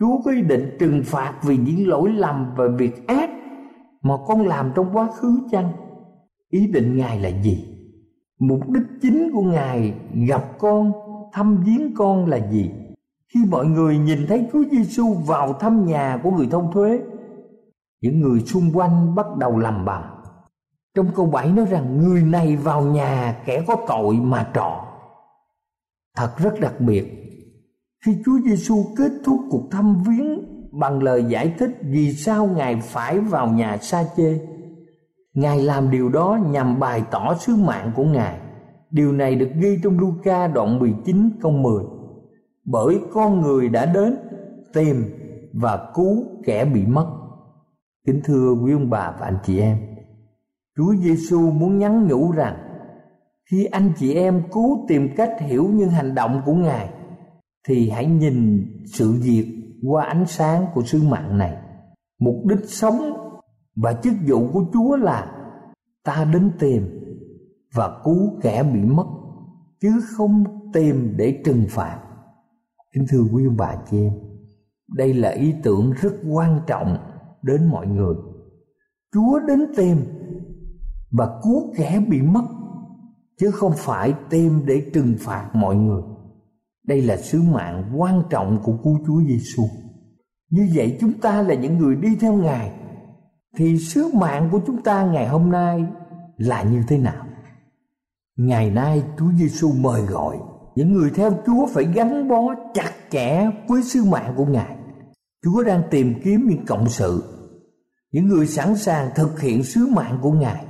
Chúa 0.01 0.23
có 0.25 0.31
ý 0.31 0.43
định 0.43 0.77
trừng 0.79 1.03
phạt 1.05 1.35
vì 1.43 1.57
những 1.57 1.89
lỗi 1.89 2.11
lầm 2.11 2.55
và 2.57 2.65
việc 2.79 3.07
ác 3.07 3.31
mà 4.03 4.15
con 4.27 4.47
làm 4.47 4.73
trong 4.75 4.91
quá 4.93 5.09
khứ 5.17 5.41
chăng? 5.51 5.73
Ý 6.51 6.67
định 6.67 6.97
Ngài 6.97 7.21
là 7.21 7.29
gì? 7.43 7.65
Mục 8.39 8.69
đích 8.69 8.87
chính 9.03 9.31
của 9.33 9.43
Ngài 9.43 9.95
gặp 10.29 10.59
con, 10.59 10.93
thăm 11.33 11.63
viếng 11.67 11.95
con 11.97 12.27
là 12.27 12.51
gì? 12.51 12.71
Khi 13.35 13.41
mọi 13.51 13.67
người 13.67 13.99
nhìn 13.99 14.27
thấy 14.29 14.47
Chúa 14.53 14.63
Giêsu 14.71 15.15
vào 15.15 15.53
thăm 15.53 15.87
nhà 15.87 16.21
của 16.23 16.31
người 16.31 16.49
thông 16.51 16.73
thuế 16.73 17.01
những 18.01 18.21
người 18.21 18.41
xung 18.41 18.73
quanh 18.73 19.15
bắt 19.15 19.27
đầu 19.39 19.59
làm 19.59 19.85
bầm 19.85 20.03
trong 20.95 21.11
câu 21.17 21.27
7 21.27 21.53
nói 21.53 21.67
rằng 21.67 21.99
người 21.99 22.23
này 22.23 22.57
vào 22.57 22.83
nhà 22.83 23.43
kẻ 23.45 23.65
có 23.67 23.77
tội 23.89 24.17
mà 24.17 24.51
trọ 24.55 24.85
thật 26.17 26.31
rất 26.39 26.61
đặc 26.61 26.81
biệt 26.81 27.23
khi 28.05 28.17
Chúa 28.25 28.39
Giêsu 28.45 28.85
kết 28.97 29.13
thúc 29.25 29.41
cuộc 29.51 29.69
thăm 29.71 30.03
viếng 30.07 30.57
bằng 30.73 31.03
lời 31.03 31.25
giải 31.29 31.55
thích 31.59 31.71
vì 31.83 32.13
sao 32.13 32.47
ngài 32.47 32.81
phải 32.83 33.21
vào 33.21 33.49
nhà 33.49 33.77
sa 33.77 34.05
chê 34.17 34.39
Ngài 35.37 35.63
làm 35.63 35.91
điều 35.91 36.09
đó 36.09 36.39
nhằm 36.51 36.81
bày 36.81 37.03
tỏ 37.11 37.35
sứ 37.35 37.57
mạng 37.57 37.93
của 37.97 38.05
Ngài. 38.05 38.41
Điều 38.91 39.13
này 39.13 39.35
được 39.35 39.51
ghi 39.61 39.79
trong 39.83 39.99
Luca 39.99 40.49
đoạn 40.49 40.79
19 40.79 41.31
câu 41.41 41.53
10. 41.53 41.85
Bởi 42.65 43.01
con 43.13 43.41
người 43.41 43.69
đã 43.69 43.87
đến 43.87 44.17
tìm 44.75 45.05
và 45.53 45.93
cứu 45.95 46.25
kẻ 46.45 46.65
bị 46.65 46.87
mất. 46.87 47.07
Kính 48.07 48.21
thưa 48.25 48.53
quý 48.53 48.73
ông 48.73 48.91
bà 48.91 49.17
và 49.21 49.27
anh 49.27 49.39
chị 49.45 49.61
em, 49.61 49.79
Chúa 50.77 50.95
Giêsu 50.95 51.51
muốn 51.51 51.79
nhắn 51.79 52.07
nhủ 52.07 52.33
rằng 52.33 52.57
khi 53.51 53.65
anh 53.65 53.93
chị 53.99 54.15
em 54.15 54.43
cố 54.51 54.85
tìm 54.89 55.09
cách 55.17 55.31
hiểu 55.41 55.69
những 55.69 55.91
hành 55.91 56.15
động 56.15 56.43
của 56.47 56.55
Ngài 56.55 56.89
thì 57.69 57.91
hãy 57.91 58.07
nhìn 58.07 58.67
sự 58.87 59.13
việc 59.23 59.77
qua 59.83 60.05
ánh 60.05 60.27
sáng 60.27 60.67
của 60.75 60.83
sứ 60.83 61.03
mạng 61.03 61.39
này. 61.39 61.57
Mục 62.19 62.35
đích 62.45 62.65
sống 62.65 63.13
và 63.77 63.93
chức 63.93 64.15
vụ 64.27 64.49
của 64.53 64.65
Chúa 64.73 64.97
là 64.97 65.33
ta 66.05 66.25
đến 66.33 66.51
tìm 66.59 66.83
và 67.75 68.01
cứu 68.05 68.39
kẻ 68.43 68.63
bị 68.63 68.81
mất 68.81 69.07
chứ 69.81 69.89
không 70.17 70.45
tìm 70.73 71.15
để 71.17 71.43
trừng 71.45 71.65
phạt. 71.69 72.01
Kính 72.95 73.05
thưa 73.09 73.23
quý 73.33 73.47
ông 73.47 73.57
bà 73.57 73.77
chị 73.91 73.99
em, 73.99 74.13
đây 74.89 75.15
là 75.15 75.29
ý 75.29 75.55
tưởng 75.63 75.93
rất 76.03 76.13
quan 76.31 76.61
trọng 76.67 76.97
đến 77.43 77.67
mọi 77.71 77.87
người. 77.87 78.15
Chúa 79.15 79.39
đến 79.49 79.61
tìm 79.77 79.97
và 81.11 81.41
cứu 81.43 81.75
kẻ 81.77 82.01
bị 82.09 82.23
mất 82.23 82.45
chứ 83.41 83.51
không 83.51 83.73
phải 83.77 84.15
tìm 84.31 84.67
để 84.67 84.91
trừng 84.95 85.15
phạt 85.19 85.51
mọi 85.55 85.77
người. 85.77 86.03
Đây 86.87 87.03
là 87.03 87.17
sứ 87.17 87.43
mạng 87.43 87.93
quan 87.97 88.23
trọng 88.31 88.59
của 88.63 88.77
cứu 88.85 88.99
Chúa 89.07 89.21
Giêsu. 89.29 89.63
Như 90.51 90.69
vậy 90.75 90.97
chúng 91.01 91.13
ta 91.13 91.43
là 91.43 91.55
những 91.55 91.79
người 91.79 91.97
đi 91.97 92.17
theo 92.21 92.33
Ngài 92.33 92.73
thì 93.57 93.79
sứ 93.79 94.11
mạng 94.15 94.49
của 94.53 94.61
chúng 94.67 94.83
ta 94.83 95.07
ngày 95.07 95.29
hôm 95.29 95.51
nay 95.51 95.85
là 96.37 96.63
như 96.63 96.83
thế 96.89 96.99
nào? 96.99 97.27
Ngày 98.37 98.71
nay 98.71 99.03
Chúa 99.19 99.33
Giêsu 99.39 99.73
mời 99.73 100.03
gọi 100.03 100.39
những 100.75 100.93
người 100.93 101.11
theo 101.11 101.31
Chúa 101.47 101.67
phải 101.67 101.85
gắn 101.95 102.29
bó 102.29 102.55
chặt 102.75 102.93
chẽ 103.11 103.51
với 103.69 103.83
sứ 103.83 104.05
mạng 104.05 104.35
của 104.37 104.47
Ngài. 104.47 104.77
Chúa 105.45 105.63
đang 105.63 105.83
tìm 105.91 106.15
kiếm 106.25 106.47
những 106.49 106.67
cộng 106.67 106.89
sự, 106.89 107.23
những 108.13 108.27
người 108.27 108.47
sẵn 108.47 108.77
sàng 108.77 109.11
thực 109.15 109.41
hiện 109.41 109.65
sứ 109.65 109.87
mạng 109.87 110.19
của 110.23 110.33
Ngài. 110.33 110.67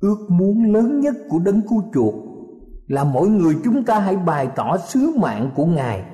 Ước 0.00 0.26
muốn 0.30 0.72
lớn 0.72 1.00
nhất 1.00 1.14
của 1.28 1.38
đấng 1.38 1.62
cứu 1.68 1.82
chuộc 1.94 2.14
là 2.88 3.04
mỗi 3.04 3.28
người 3.28 3.56
chúng 3.64 3.84
ta 3.84 4.00
hãy 4.00 4.16
bày 4.16 4.48
tỏ 4.56 4.76
sứ 4.78 5.12
mạng 5.20 5.50
của 5.54 5.66
Ngài 5.66 6.04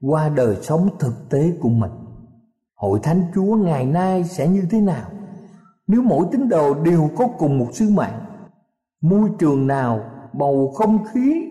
qua 0.00 0.28
đời 0.28 0.56
sống 0.62 0.88
thực 0.98 1.30
tế 1.30 1.52
của 1.60 1.68
mình. 1.68 1.90
Hội 2.74 3.00
thánh 3.02 3.22
Chúa 3.34 3.56
ngày 3.56 3.86
nay 3.86 4.24
sẽ 4.24 4.48
như 4.48 4.64
thế 4.70 4.80
nào? 4.80 5.10
Nếu 5.86 6.02
mỗi 6.02 6.26
tín 6.32 6.48
đồ 6.48 6.74
đều 6.74 7.10
có 7.16 7.28
cùng 7.38 7.58
một 7.58 7.68
sứ 7.72 7.90
mạng, 7.90 8.24
môi 9.02 9.30
trường 9.38 9.66
nào, 9.66 10.00
bầu 10.32 10.72
không 10.74 11.04
khí 11.04 11.50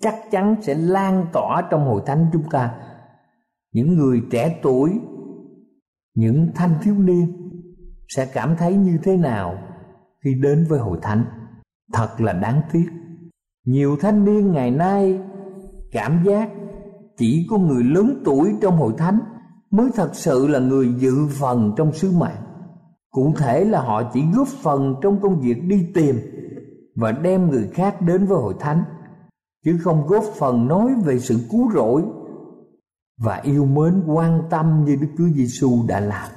chắc 0.00 0.14
chắn 0.30 0.56
sẽ 0.62 0.74
lan 0.74 1.26
tỏa 1.32 1.62
trong 1.70 1.84
hội 1.86 2.02
thánh 2.06 2.26
chúng 2.32 2.50
ta. 2.50 2.74
Những 3.72 3.94
người 3.94 4.22
trẻ 4.30 4.58
tuổi, 4.62 4.90
những 6.14 6.50
thanh 6.54 6.74
thiếu 6.82 6.94
niên 6.94 7.50
sẽ 8.08 8.26
cảm 8.26 8.56
thấy 8.56 8.74
như 8.74 8.98
thế 9.02 9.16
nào 9.16 9.58
khi 10.24 10.34
đến 10.42 10.66
với 10.68 10.78
hội 10.78 10.98
thánh? 11.02 11.24
Thật 11.92 12.20
là 12.20 12.32
đáng 12.32 12.62
tiếc 12.72 12.86
nhiều 13.68 13.96
thanh 14.00 14.24
niên 14.24 14.52
ngày 14.52 14.70
nay 14.70 15.20
cảm 15.92 16.24
giác 16.24 16.50
chỉ 17.16 17.46
có 17.50 17.58
người 17.58 17.84
lớn 17.84 18.22
tuổi 18.24 18.54
trong 18.60 18.76
hội 18.76 18.92
thánh 18.98 19.18
mới 19.70 19.90
thật 19.94 20.10
sự 20.12 20.46
là 20.46 20.58
người 20.58 20.94
dự 20.98 21.26
phần 21.40 21.72
trong 21.76 21.92
sứ 21.92 22.10
mạng 22.10 22.42
cụ 23.10 23.34
thể 23.38 23.64
là 23.64 23.80
họ 23.80 24.02
chỉ 24.12 24.22
góp 24.34 24.48
phần 24.48 24.94
trong 25.02 25.20
công 25.20 25.40
việc 25.40 25.64
đi 25.64 25.86
tìm 25.94 26.16
và 26.96 27.12
đem 27.12 27.50
người 27.50 27.68
khác 27.74 28.02
đến 28.02 28.26
với 28.26 28.38
hội 28.38 28.54
thánh, 28.60 28.82
chứ 29.64 29.78
không 29.82 30.06
góp 30.06 30.24
phần 30.38 30.68
nói 30.68 30.94
về 31.04 31.18
sự 31.18 31.38
cứu 31.50 31.70
rỗi 31.74 32.02
và 33.20 33.36
yêu 33.36 33.64
mến 33.64 34.02
quan 34.06 34.42
tâm 34.50 34.84
như 34.84 34.96
Đức 34.96 35.08
Chúa 35.18 35.28
Giêsu 35.34 35.86
đã 35.88 36.00
làm. 36.00 36.28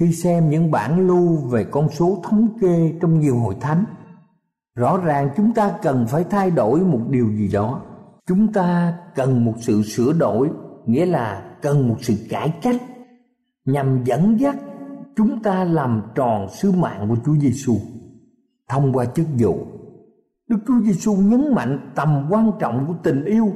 Khi 0.00 0.12
xem 0.12 0.50
những 0.50 0.70
bản 0.70 1.06
lưu 1.06 1.36
về 1.36 1.64
con 1.64 1.88
số 1.88 2.22
thống 2.24 2.48
kê 2.60 2.92
trong 3.00 3.20
nhiều 3.20 3.36
hội 3.36 3.56
thánh 3.60 3.84
rõ 4.74 4.96
ràng 4.96 5.30
chúng 5.36 5.54
ta 5.54 5.78
cần 5.82 6.06
phải 6.08 6.24
thay 6.24 6.50
đổi 6.50 6.80
một 6.80 7.00
điều 7.08 7.28
gì 7.28 7.48
đó 7.52 7.80
chúng 8.26 8.52
ta 8.52 8.98
cần 9.14 9.44
một 9.44 9.54
sự 9.58 9.82
sửa 9.82 10.12
đổi 10.12 10.50
nghĩa 10.86 11.06
là 11.06 11.56
cần 11.62 11.88
một 11.88 11.96
sự 12.00 12.14
cải 12.30 12.54
cách 12.62 12.76
nhằm 13.64 14.04
dẫn 14.04 14.40
dắt 14.40 14.56
chúng 15.16 15.42
ta 15.42 15.64
làm 15.64 16.02
tròn 16.14 16.48
sứ 16.48 16.72
mạng 16.72 17.06
của 17.08 17.16
Chúa 17.26 17.34
Giêsu 17.34 17.76
thông 18.68 18.92
qua 18.92 19.04
chức 19.04 19.26
vụ. 19.38 19.58
Đức 20.48 20.58
Chúa 20.66 20.80
Giêsu 20.84 21.16
nhấn 21.16 21.54
mạnh 21.54 21.92
tầm 21.94 22.26
quan 22.30 22.52
trọng 22.58 22.84
của 22.88 22.94
tình 23.02 23.24
yêu, 23.24 23.52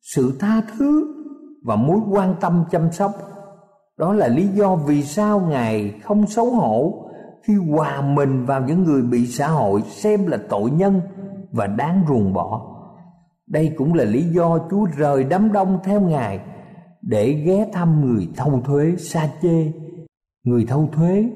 sự 0.00 0.32
tha 0.40 0.62
thứ 0.78 1.14
và 1.62 1.76
mối 1.76 2.00
quan 2.10 2.34
tâm 2.40 2.64
chăm 2.70 2.92
sóc. 2.92 3.12
Đó 3.98 4.12
là 4.12 4.28
lý 4.28 4.48
do 4.48 4.76
vì 4.76 5.02
sao 5.02 5.40
Ngài 5.40 6.00
không 6.02 6.26
xấu 6.26 6.50
hổ 6.50 7.08
khi 7.42 7.54
hòa 7.54 8.00
mình 8.00 8.46
vào 8.46 8.62
những 8.66 8.84
người 8.84 9.02
bị 9.02 9.26
xã 9.26 9.48
hội 9.48 9.82
xem 9.82 10.26
là 10.26 10.38
tội 10.48 10.70
nhân 10.70 11.00
và 11.52 11.66
đáng 11.66 12.04
ruồng 12.08 12.32
bỏ. 12.32 12.68
Đây 13.46 13.74
cũng 13.76 13.94
là 13.94 14.04
lý 14.04 14.22
do 14.22 14.58
Chúa 14.70 14.86
rời 14.96 15.24
đám 15.24 15.52
đông 15.52 15.78
theo 15.84 16.00
Ngài 16.00 16.40
để 17.02 17.32
ghé 17.32 17.68
thăm 17.72 18.00
người 18.00 18.28
thâu 18.36 18.60
thuế 18.64 18.94
sa 18.98 19.28
chê. 19.42 19.72
Người 20.44 20.64
thâu 20.64 20.88
thuế 20.92 21.30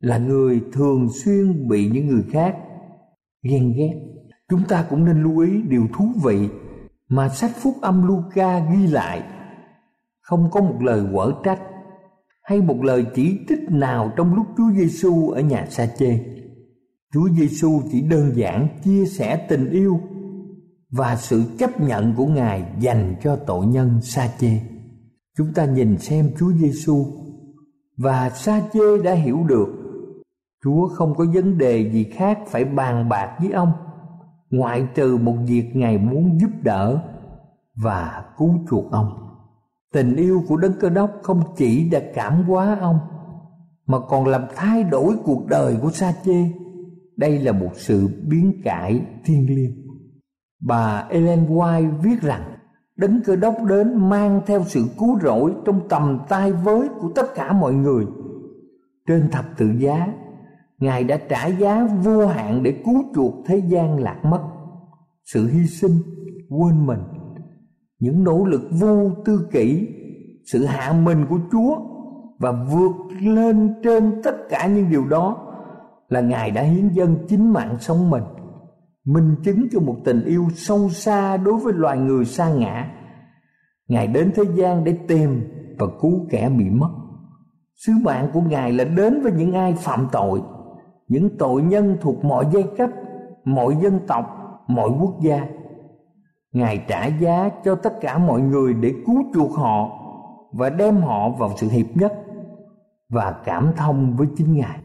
là 0.00 0.18
người 0.18 0.60
thường 0.72 1.08
xuyên 1.24 1.68
bị 1.68 1.90
những 1.90 2.06
người 2.06 2.24
khác 2.30 2.56
ghen 3.42 3.72
ghét. 3.76 3.94
Chúng 4.50 4.62
ta 4.68 4.86
cũng 4.90 5.04
nên 5.04 5.22
lưu 5.22 5.38
ý 5.38 5.62
điều 5.62 5.86
thú 5.98 6.04
vị 6.24 6.48
mà 7.08 7.28
sách 7.28 7.50
phúc 7.54 7.74
âm 7.80 8.06
Luca 8.06 8.58
ghi 8.58 8.86
lại. 8.86 9.22
Không 10.20 10.48
có 10.50 10.60
một 10.60 10.76
lời 10.80 11.02
quở 11.12 11.32
trách 11.44 11.60
hay 12.46 12.60
một 12.60 12.82
lời 12.82 13.06
chỉ 13.14 13.38
trích 13.48 13.70
nào 13.70 14.12
trong 14.16 14.34
lúc 14.34 14.46
Chúa 14.56 14.70
Giêsu 14.76 15.30
ở 15.30 15.40
nhà 15.40 15.66
sa 15.70 15.86
chê. 15.86 16.18
Chúa 17.14 17.28
Giêsu 17.28 17.82
chỉ 17.92 18.00
đơn 18.00 18.36
giản 18.36 18.68
chia 18.84 19.04
sẻ 19.06 19.46
tình 19.48 19.70
yêu 19.70 20.00
và 20.90 21.16
sự 21.16 21.44
chấp 21.58 21.80
nhận 21.80 22.14
của 22.14 22.26
Ngài 22.26 22.64
dành 22.80 23.14
cho 23.22 23.36
tội 23.36 23.66
nhân 23.66 24.00
sa 24.02 24.28
chê. 24.38 24.60
Chúng 25.38 25.52
ta 25.54 25.64
nhìn 25.64 25.98
xem 25.98 26.30
Chúa 26.38 26.52
Giêsu 26.52 27.06
và 27.98 28.30
sa 28.30 28.62
chê 28.72 29.02
đã 29.04 29.12
hiểu 29.12 29.44
được 29.48 29.68
Chúa 30.64 30.88
không 30.88 31.14
có 31.14 31.24
vấn 31.34 31.58
đề 31.58 31.90
gì 31.92 32.04
khác 32.04 32.38
phải 32.46 32.64
bàn 32.64 33.08
bạc 33.08 33.36
với 33.40 33.50
ông, 33.50 33.72
ngoại 34.50 34.86
trừ 34.94 35.16
một 35.16 35.36
việc 35.46 35.70
Ngài 35.74 35.98
muốn 35.98 36.40
giúp 36.40 36.50
đỡ 36.62 37.00
và 37.82 38.24
cứu 38.38 38.54
chuộc 38.70 38.92
ông. 38.92 39.25
Tình 39.96 40.16
yêu 40.16 40.42
của 40.48 40.56
Đấng 40.56 40.72
Cơ 40.80 40.88
Đốc 40.88 41.10
không 41.22 41.42
chỉ 41.56 41.88
đã 41.90 42.00
cảm 42.14 42.42
hóa 42.42 42.78
ông 42.80 42.98
mà 43.86 43.98
còn 44.08 44.26
làm 44.26 44.42
thay 44.56 44.84
đổi 44.84 45.14
cuộc 45.24 45.46
đời 45.46 45.76
của 45.82 45.90
Sa 45.90 46.12
Chê. 46.24 46.50
Đây 47.16 47.38
là 47.38 47.52
một 47.52 47.70
sự 47.74 48.08
biến 48.28 48.60
cải 48.64 49.02
thiên 49.24 49.56
liêng. 49.56 49.70
Bà 50.60 51.06
Ellen 51.10 51.46
White 51.46 51.98
viết 52.02 52.22
rằng 52.22 52.42
Đấng 52.96 53.20
Cơ 53.24 53.36
Đốc 53.36 53.54
đến 53.68 54.08
mang 54.10 54.40
theo 54.46 54.64
sự 54.66 54.84
cứu 54.98 55.18
rỗi 55.20 55.54
trong 55.64 55.88
tầm 55.88 56.18
tay 56.28 56.52
với 56.52 56.88
của 57.00 57.10
tất 57.14 57.34
cả 57.34 57.52
mọi 57.52 57.74
người. 57.74 58.06
Trên 59.06 59.30
thập 59.30 59.44
tự 59.58 59.70
giá, 59.78 60.12
Ngài 60.78 61.04
đã 61.04 61.16
trả 61.28 61.46
giá 61.46 61.88
vô 62.02 62.26
hạn 62.26 62.62
để 62.62 62.82
cứu 62.84 63.04
chuộc 63.14 63.34
thế 63.46 63.62
gian 63.68 63.98
lạc 63.98 64.20
mất. 64.24 64.42
Sự 65.24 65.48
hy 65.48 65.66
sinh, 65.66 65.98
quên 66.50 66.86
mình 66.86 67.00
những 67.98 68.24
nỗ 68.24 68.44
lực 68.44 68.62
vô 68.70 69.10
tư 69.24 69.48
kỷ, 69.52 69.88
sự 70.44 70.64
hạ 70.64 70.92
mình 70.92 71.26
của 71.30 71.38
chúa 71.52 71.76
và 72.38 72.52
vượt 72.52 72.92
lên 73.20 73.74
trên 73.84 74.20
tất 74.24 74.36
cả 74.48 74.66
những 74.66 74.90
điều 74.90 75.04
đó 75.04 75.36
là 76.08 76.20
ngài 76.20 76.50
đã 76.50 76.62
hiến 76.62 76.88
dâng 76.88 77.16
chính 77.28 77.52
mạng 77.52 77.76
sống 77.80 78.10
mình, 78.10 78.22
minh 79.04 79.36
chứng 79.44 79.68
cho 79.72 79.80
một 79.80 79.96
tình 80.04 80.24
yêu 80.24 80.48
sâu 80.54 80.88
xa 80.88 81.36
đối 81.36 81.58
với 81.58 81.72
loài 81.72 81.98
người 81.98 82.24
xa 82.24 82.50
ngã. 82.50 82.90
Ngài 83.88 84.06
đến 84.06 84.32
thế 84.34 84.42
gian 84.54 84.84
để 84.84 84.98
tìm 85.08 85.40
và 85.78 85.86
cứu 86.00 86.26
kẻ 86.30 86.48
bị 86.58 86.70
mất. 86.70 86.90
Sứ 87.86 87.92
mạng 88.04 88.28
của 88.32 88.40
ngài 88.40 88.72
là 88.72 88.84
đến 88.84 89.22
với 89.22 89.32
những 89.32 89.52
ai 89.52 89.72
phạm 89.72 90.08
tội, 90.12 90.42
những 91.08 91.38
tội 91.38 91.62
nhân 91.62 91.96
thuộc 92.00 92.24
mọi 92.24 92.46
giai 92.52 92.64
cấp, 92.78 92.90
mọi 93.44 93.76
dân 93.82 94.00
tộc, 94.06 94.26
mọi 94.68 94.90
quốc 95.00 95.14
gia. 95.20 95.46
Ngài 96.56 96.84
trả 96.88 97.06
giá 97.06 97.50
cho 97.64 97.74
tất 97.74 98.00
cả 98.00 98.18
mọi 98.18 98.40
người 98.40 98.74
để 98.74 98.94
cứu 99.06 99.22
chuộc 99.34 99.52
họ 99.52 99.88
và 100.52 100.70
đem 100.70 100.96
họ 100.96 101.30
vào 101.30 101.50
sự 101.56 101.68
hiệp 101.68 101.86
nhất 101.94 102.12
và 103.12 103.34
cảm 103.44 103.72
thông 103.76 104.16
với 104.16 104.26
chính 104.36 104.54
Ngài. 104.54 104.78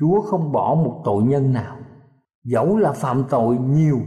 Chúa 0.00 0.20
không 0.20 0.52
bỏ 0.52 0.74
một 0.74 1.02
tội 1.04 1.22
nhân 1.22 1.52
nào, 1.52 1.76
dẫu 2.44 2.76
là 2.76 2.92
phạm 2.92 3.24
tội 3.30 3.58
nhiều. 3.58 3.98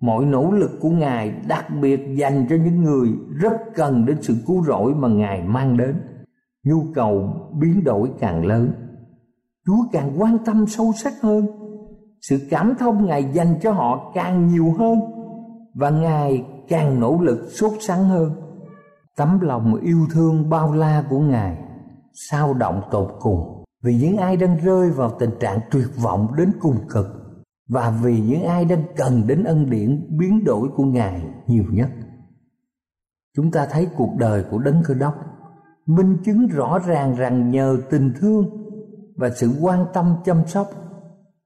Mọi 0.00 0.24
nỗ 0.24 0.50
lực 0.50 0.70
của 0.80 0.90
Ngài 0.90 1.30
đặc 1.48 1.64
biệt 1.80 2.00
dành 2.16 2.46
cho 2.50 2.56
những 2.56 2.82
người 2.82 3.08
rất 3.40 3.56
cần 3.74 4.06
đến 4.06 4.16
sự 4.22 4.36
cứu 4.46 4.64
rỗi 4.64 4.94
mà 4.94 5.08
Ngài 5.08 5.42
mang 5.42 5.76
đến. 5.76 5.96
Nhu 6.64 6.82
cầu 6.94 7.30
biến 7.60 7.84
đổi 7.84 8.10
càng 8.18 8.46
lớn. 8.46 8.72
Chúa 9.66 9.84
càng 9.92 10.20
quan 10.20 10.38
tâm 10.44 10.66
sâu 10.66 10.92
sắc 10.96 11.12
hơn 11.22 11.46
sự 12.20 12.46
cảm 12.50 12.74
thông 12.78 13.06
ngài 13.06 13.24
dành 13.32 13.54
cho 13.62 13.72
họ 13.72 14.12
càng 14.14 14.46
nhiều 14.48 14.74
hơn 14.78 14.98
và 15.76 15.90
ngài 15.90 16.44
càng 16.68 17.00
nỗ 17.00 17.18
lực 17.20 17.48
sốt 17.50 17.72
sắng 17.80 18.04
hơn. 18.04 18.32
Tấm 19.16 19.40
lòng 19.40 19.74
yêu 19.74 19.98
thương 20.12 20.50
bao 20.50 20.72
la 20.72 21.04
của 21.10 21.20
ngài 21.20 21.58
sao 22.30 22.54
động 22.54 22.82
tột 22.90 23.16
cùng. 23.20 23.64
Vì 23.82 23.94
những 23.94 24.16
ai 24.16 24.36
đang 24.36 24.56
rơi 24.64 24.90
vào 24.90 25.10
tình 25.18 25.30
trạng 25.40 25.60
tuyệt 25.70 25.88
vọng 26.02 26.28
đến 26.36 26.52
cùng 26.60 26.76
cực, 26.90 27.06
và 27.68 27.90
vì 28.02 28.20
những 28.20 28.42
ai 28.42 28.64
đang 28.64 28.82
cần 28.96 29.26
đến 29.26 29.44
ân 29.44 29.70
điển 29.70 30.06
biến 30.18 30.44
đổi 30.44 30.68
của 30.76 30.84
ngài 30.84 31.22
nhiều 31.46 31.64
nhất. 31.70 31.90
Chúng 33.36 33.50
ta 33.50 33.66
thấy 33.70 33.88
cuộc 33.96 34.10
đời 34.18 34.44
của 34.50 34.58
đấng 34.58 34.82
cơ 34.84 34.94
đốc 34.94 35.14
minh 35.86 36.16
chứng 36.24 36.46
rõ 36.46 36.78
ràng 36.78 37.16
rằng 37.16 37.50
nhờ 37.50 37.76
tình 37.90 38.12
thương 38.20 38.44
và 39.16 39.30
sự 39.30 39.50
quan 39.60 39.86
tâm 39.94 40.14
chăm 40.24 40.46
sóc, 40.46 40.70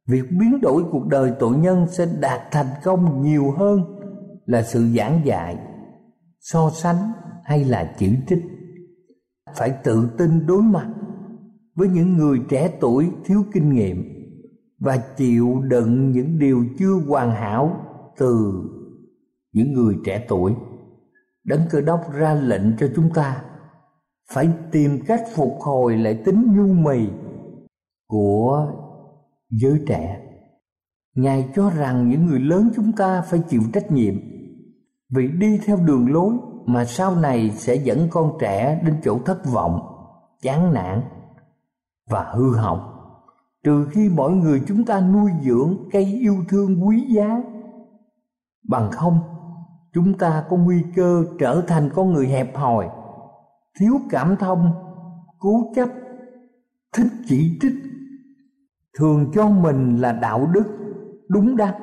việc 0.09 0.25
biến 0.31 0.61
đổi 0.61 0.85
cuộc 0.93 1.07
đời 1.07 1.33
tội 1.39 1.57
nhân 1.57 1.87
sẽ 1.91 2.07
đạt 2.21 2.41
thành 2.51 2.67
công 2.85 3.23
nhiều 3.23 3.55
hơn 3.59 4.00
là 4.51 4.63
sự 4.63 4.87
giảng 4.97 5.21
dạy, 5.25 5.59
so 6.41 6.71
sánh 6.71 7.13
hay 7.45 7.65
là 7.65 7.95
chỉ 7.99 8.17
trích. 8.29 8.43
Phải 9.57 9.75
tự 9.85 10.11
tin 10.19 10.47
đối 10.47 10.63
mặt 10.63 10.89
với 11.75 11.89
những 11.89 12.17
người 12.17 12.41
trẻ 12.49 12.71
tuổi 12.81 13.11
thiếu 13.25 13.45
kinh 13.53 13.73
nghiệm 13.73 14.05
và 14.79 14.97
chịu 14.97 15.61
đựng 15.63 16.11
những 16.11 16.39
điều 16.39 16.65
chưa 16.79 16.95
hoàn 17.09 17.31
hảo 17.31 17.87
từ 18.19 18.63
những 19.53 19.73
người 19.73 19.95
trẻ 20.05 20.25
tuổi. 20.29 20.53
Đấng 21.45 21.61
cơ 21.71 21.81
đốc 21.81 22.13
ra 22.13 22.35
lệnh 22.35 22.77
cho 22.77 22.89
chúng 22.97 23.11
ta 23.15 23.43
phải 24.33 24.49
tìm 24.73 25.01
cách 25.07 25.23
phục 25.35 25.57
hồi 25.61 25.97
lại 25.97 26.23
tính 26.25 26.47
nhu 26.57 26.73
mì 26.73 27.09
của 28.09 28.73
giới 29.51 29.81
trẻ. 29.87 30.21
Ngài 31.15 31.49
cho 31.55 31.71
rằng 31.71 32.09
những 32.09 32.27
người 32.27 32.41
lớn 32.41 32.71
chúng 32.77 32.93
ta 32.93 33.23
phải 33.23 33.41
chịu 33.49 33.63
trách 33.73 33.93
nhiệm 33.93 34.15
vì 35.11 35.29
đi 35.29 35.61
theo 35.67 35.77
đường 35.77 36.13
lối 36.13 36.35
mà 36.67 36.85
sau 36.85 37.17
này 37.17 37.51
sẽ 37.51 37.75
dẫn 37.75 38.09
con 38.11 38.33
trẻ 38.41 38.81
đến 38.85 38.97
chỗ 39.05 39.19
thất 39.25 39.47
vọng, 39.53 39.81
chán 40.43 40.75
nản 40.75 41.03
và 42.11 42.33
hư 42.35 42.57
hỏng. 42.57 42.97
Trừ 43.65 43.87
khi 43.91 44.09
mọi 44.09 44.33
người 44.33 44.63
chúng 44.67 44.85
ta 44.85 45.01
nuôi 45.01 45.31
dưỡng 45.43 45.77
cây 45.93 46.05
yêu 46.05 46.37
thương 46.49 46.87
quý 46.87 47.07
giá, 47.15 47.43
bằng 48.69 48.91
không, 48.91 49.19
chúng 49.95 50.19
ta 50.19 50.45
có 50.51 50.57
nguy 50.57 50.85
cơ 50.97 51.25
trở 51.39 51.63
thành 51.67 51.91
con 51.95 52.13
người 52.13 52.27
hẹp 52.29 52.57
hòi, 52.57 52.89
thiếu 53.79 53.93
cảm 54.11 54.37
thông, 54.37 54.73
cố 55.39 55.73
chấp, 55.75 55.89
thích 56.97 57.13
chỉ 57.27 57.59
trích, 57.63 57.75
thường 58.99 59.31
cho 59.35 59.49
mình 59.49 59.97
là 59.97 60.13
đạo 60.13 60.47
đức 60.47 60.65
đúng 61.29 61.57
đắn 61.57 61.75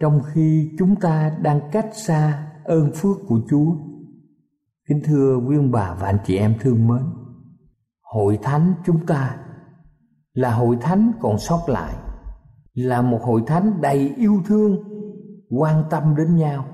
trong 0.00 0.20
khi 0.32 0.70
chúng 0.78 0.96
ta 0.96 1.36
đang 1.42 1.60
cách 1.72 1.88
xa 1.92 2.46
ơn 2.64 2.90
phước 2.94 3.16
của 3.26 3.40
Chúa. 3.50 3.76
Kính 4.88 5.00
thưa 5.04 5.36
quý 5.36 5.56
ông 5.56 5.70
bà 5.70 5.96
và 6.00 6.06
anh 6.06 6.18
chị 6.24 6.36
em 6.36 6.54
thương 6.60 6.88
mến, 6.88 7.02
hội 8.02 8.38
thánh 8.42 8.72
chúng 8.86 9.06
ta 9.06 9.36
là 10.32 10.54
hội 10.54 10.76
thánh 10.80 11.12
còn 11.20 11.38
sót 11.38 11.68
lại, 11.68 11.94
là 12.74 13.02
một 13.02 13.22
hội 13.22 13.42
thánh 13.46 13.80
đầy 13.80 14.14
yêu 14.16 14.42
thương, 14.46 14.76
quan 15.50 15.84
tâm 15.90 16.16
đến 16.16 16.36
nhau, 16.36 16.64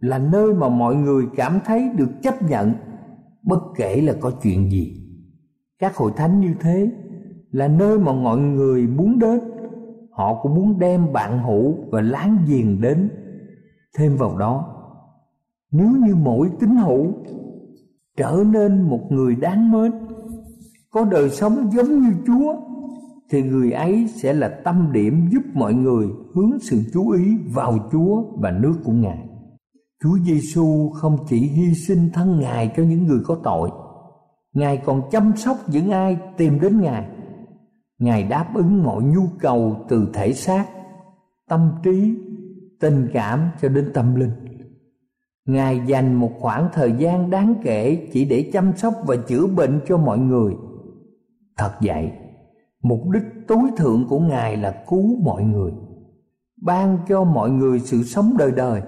là 0.00 0.18
nơi 0.18 0.54
mà 0.54 0.68
mọi 0.68 0.94
người 0.94 1.24
cảm 1.36 1.60
thấy 1.64 1.90
được 1.96 2.10
chấp 2.22 2.42
nhận 2.42 2.74
bất 3.42 3.60
kể 3.76 4.00
là 4.00 4.14
có 4.20 4.32
chuyện 4.42 4.70
gì. 4.70 4.94
Các 5.78 5.96
hội 5.96 6.12
thánh 6.16 6.40
như 6.40 6.54
thế 6.60 6.90
là 7.50 7.68
nơi 7.68 7.98
mà 7.98 8.12
mọi 8.12 8.38
người 8.38 8.86
muốn 8.86 9.18
đến 9.18 9.40
họ 10.18 10.34
cũng 10.42 10.54
muốn 10.54 10.78
đem 10.78 11.12
bạn 11.12 11.42
hữu 11.42 11.74
và 11.90 12.00
láng 12.00 12.38
giềng 12.48 12.80
đến 12.80 13.10
thêm 13.98 14.16
vào 14.16 14.38
đó. 14.38 14.74
Nếu 15.72 15.88
như 15.88 16.14
mỗi 16.16 16.50
tín 16.60 16.76
hữu 16.76 17.06
trở 18.16 18.44
nên 18.46 18.82
một 18.82 19.00
người 19.10 19.36
đáng 19.36 19.70
mến, 19.70 19.92
có 20.90 21.04
đời 21.04 21.30
sống 21.30 21.70
giống 21.72 22.02
như 22.02 22.12
chúa, 22.26 22.54
thì 23.30 23.42
người 23.42 23.72
ấy 23.72 24.06
sẽ 24.08 24.32
là 24.32 24.48
tâm 24.64 24.92
điểm 24.92 25.28
giúp 25.32 25.42
mọi 25.54 25.74
người 25.74 26.06
hướng 26.34 26.58
sự 26.60 26.82
chú 26.92 27.10
ý 27.10 27.36
vào 27.54 27.88
chúa 27.92 28.22
và 28.38 28.50
nước 28.50 28.74
của 28.84 28.92
ngài. 28.92 29.28
Chúa 30.02 30.18
giêsu 30.18 30.90
không 30.90 31.16
chỉ 31.28 31.36
hy 31.36 31.74
sinh 31.74 32.10
thân 32.14 32.40
ngài 32.40 32.72
cho 32.76 32.82
những 32.82 33.06
người 33.06 33.20
có 33.24 33.36
tội, 33.44 33.70
ngài 34.52 34.76
còn 34.76 35.02
chăm 35.10 35.32
sóc 35.36 35.56
những 35.68 35.90
ai 35.90 36.18
tìm 36.36 36.60
đến 36.60 36.80
ngài 36.80 37.17
ngài 37.98 38.22
đáp 38.22 38.50
ứng 38.54 38.82
mọi 38.82 39.02
nhu 39.02 39.22
cầu 39.40 39.86
từ 39.88 40.10
thể 40.14 40.32
xác, 40.32 40.66
tâm 41.48 41.70
trí, 41.82 42.14
tình 42.80 43.08
cảm 43.12 43.50
cho 43.62 43.68
đến 43.68 43.90
tâm 43.94 44.14
linh. 44.14 44.30
Ngài 45.46 45.80
dành 45.86 46.14
một 46.14 46.30
khoảng 46.38 46.68
thời 46.72 46.92
gian 46.98 47.30
đáng 47.30 47.54
kể 47.62 48.08
chỉ 48.12 48.24
để 48.24 48.50
chăm 48.52 48.76
sóc 48.76 48.94
và 49.06 49.16
chữa 49.16 49.46
bệnh 49.46 49.80
cho 49.88 49.96
mọi 49.96 50.18
người. 50.18 50.54
Thật 51.56 51.72
vậy, 51.80 52.12
mục 52.82 53.00
đích 53.10 53.22
tối 53.48 53.70
thượng 53.76 54.06
của 54.08 54.20
ngài 54.20 54.56
là 54.56 54.84
cứu 54.88 55.22
mọi 55.24 55.44
người, 55.44 55.72
ban 56.62 56.98
cho 57.08 57.24
mọi 57.24 57.50
người 57.50 57.80
sự 57.80 58.02
sống 58.02 58.34
đời 58.38 58.52
đời. 58.52 58.82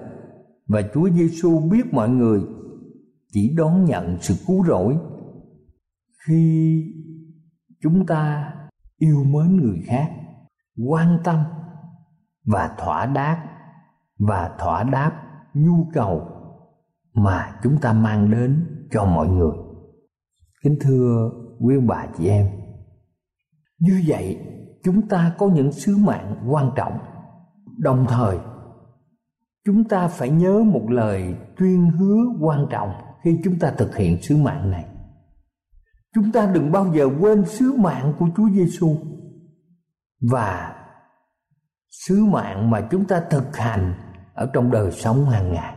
Và 0.66 0.82
Chúa 0.94 1.10
Giêsu 1.10 1.60
biết 1.70 1.92
mọi 1.92 2.08
người 2.08 2.40
chỉ 3.32 3.54
đón 3.56 3.84
nhận 3.84 4.18
sự 4.20 4.34
cứu 4.46 4.64
rỗi 4.64 4.96
khi 6.26 6.84
chúng 7.82 8.06
ta 8.06 8.54
yêu 9.00 9.24
mến 9.24 9.56
người 9.56 9.82
khác, 9.86 10.10
quan 10.88 11.18
tâm 11.24 11.44
và 12.44 12.74
thỏa 12.78 13.06
đáp 13.06 13.46
và 14.18 14.50
thỏa 14.58 14.82
đáp 14.82 15.12
nhu 15.54 15.86
cầu 15.92 16.26
mà 17.14 17.58
chúng 17.62 17.78
ta 17.80 17.92
mang 17.92 18.30
đến 18.30 18.66
cho 18.90 19.04
mọi 19.04 19.28
người. 19.28 19.56
Kính 20.64 20.78
thưa 20.80 21.30
quý 21.60 21.74
bà 21.86 22.06
chị 22.18 22.28
em, 22.28 22.50
như 23.78 24.02
vậy 24.06 24.38
chúng 24.82 25.08
ta 25.08 25.32
có 25.38 25.48
những 25.48 25.72
sứ 25.72 25.96
mạng 25.96 26.36
quan 26.48 26.70
trọng. 26.76 26.98
Đồng 27.78 28.06
thời, 28.08 28.38
chúng 29.66 29.84
ta 29.84 30.08
phải 30.08 30.30
nhớ 30.30 30.62
một 30.66 30.90
lời 30.90 31.34
tuyên 31.56 31.90
hứa 31.90 32.18
quan 32.40 32.66
trọng 32.70 32.92
khi 33.24 33.40
chúng 33.44 33.58
ta 33.58 33.72
thực 33.78 33.96
hiện 33.96 34.22
sứ 34.22 34.36
mạng 34.36 34.70
này. 34.70 34.84
Chúng 36.14 36.32
ta 36.32 36.46
đừng 36.46 36.72
bao 36.72 36.92
giờ 36.94 37.08
quên 37.20 37.44
sứ 37.46 37.72
mạng 37.72 38.14
của 38.18 38.26
Chúa 38.36 38.48
Giêsu 38.50 38.96
và 40.20 40.76
sứ 41.90 42.24
mạng 42.24 42.70
mà 42.70 42.88
chúng 42.90 43.04
ta 43.04 43.22
thực 43.30 43.56
hành 43.56 43.94
ở 44.34 44.50
trong 44.52 44.70
đời 44.70 44.90
sống 44.90 45.24
hàng 45.24 45.52
ngày. 45.52 45.76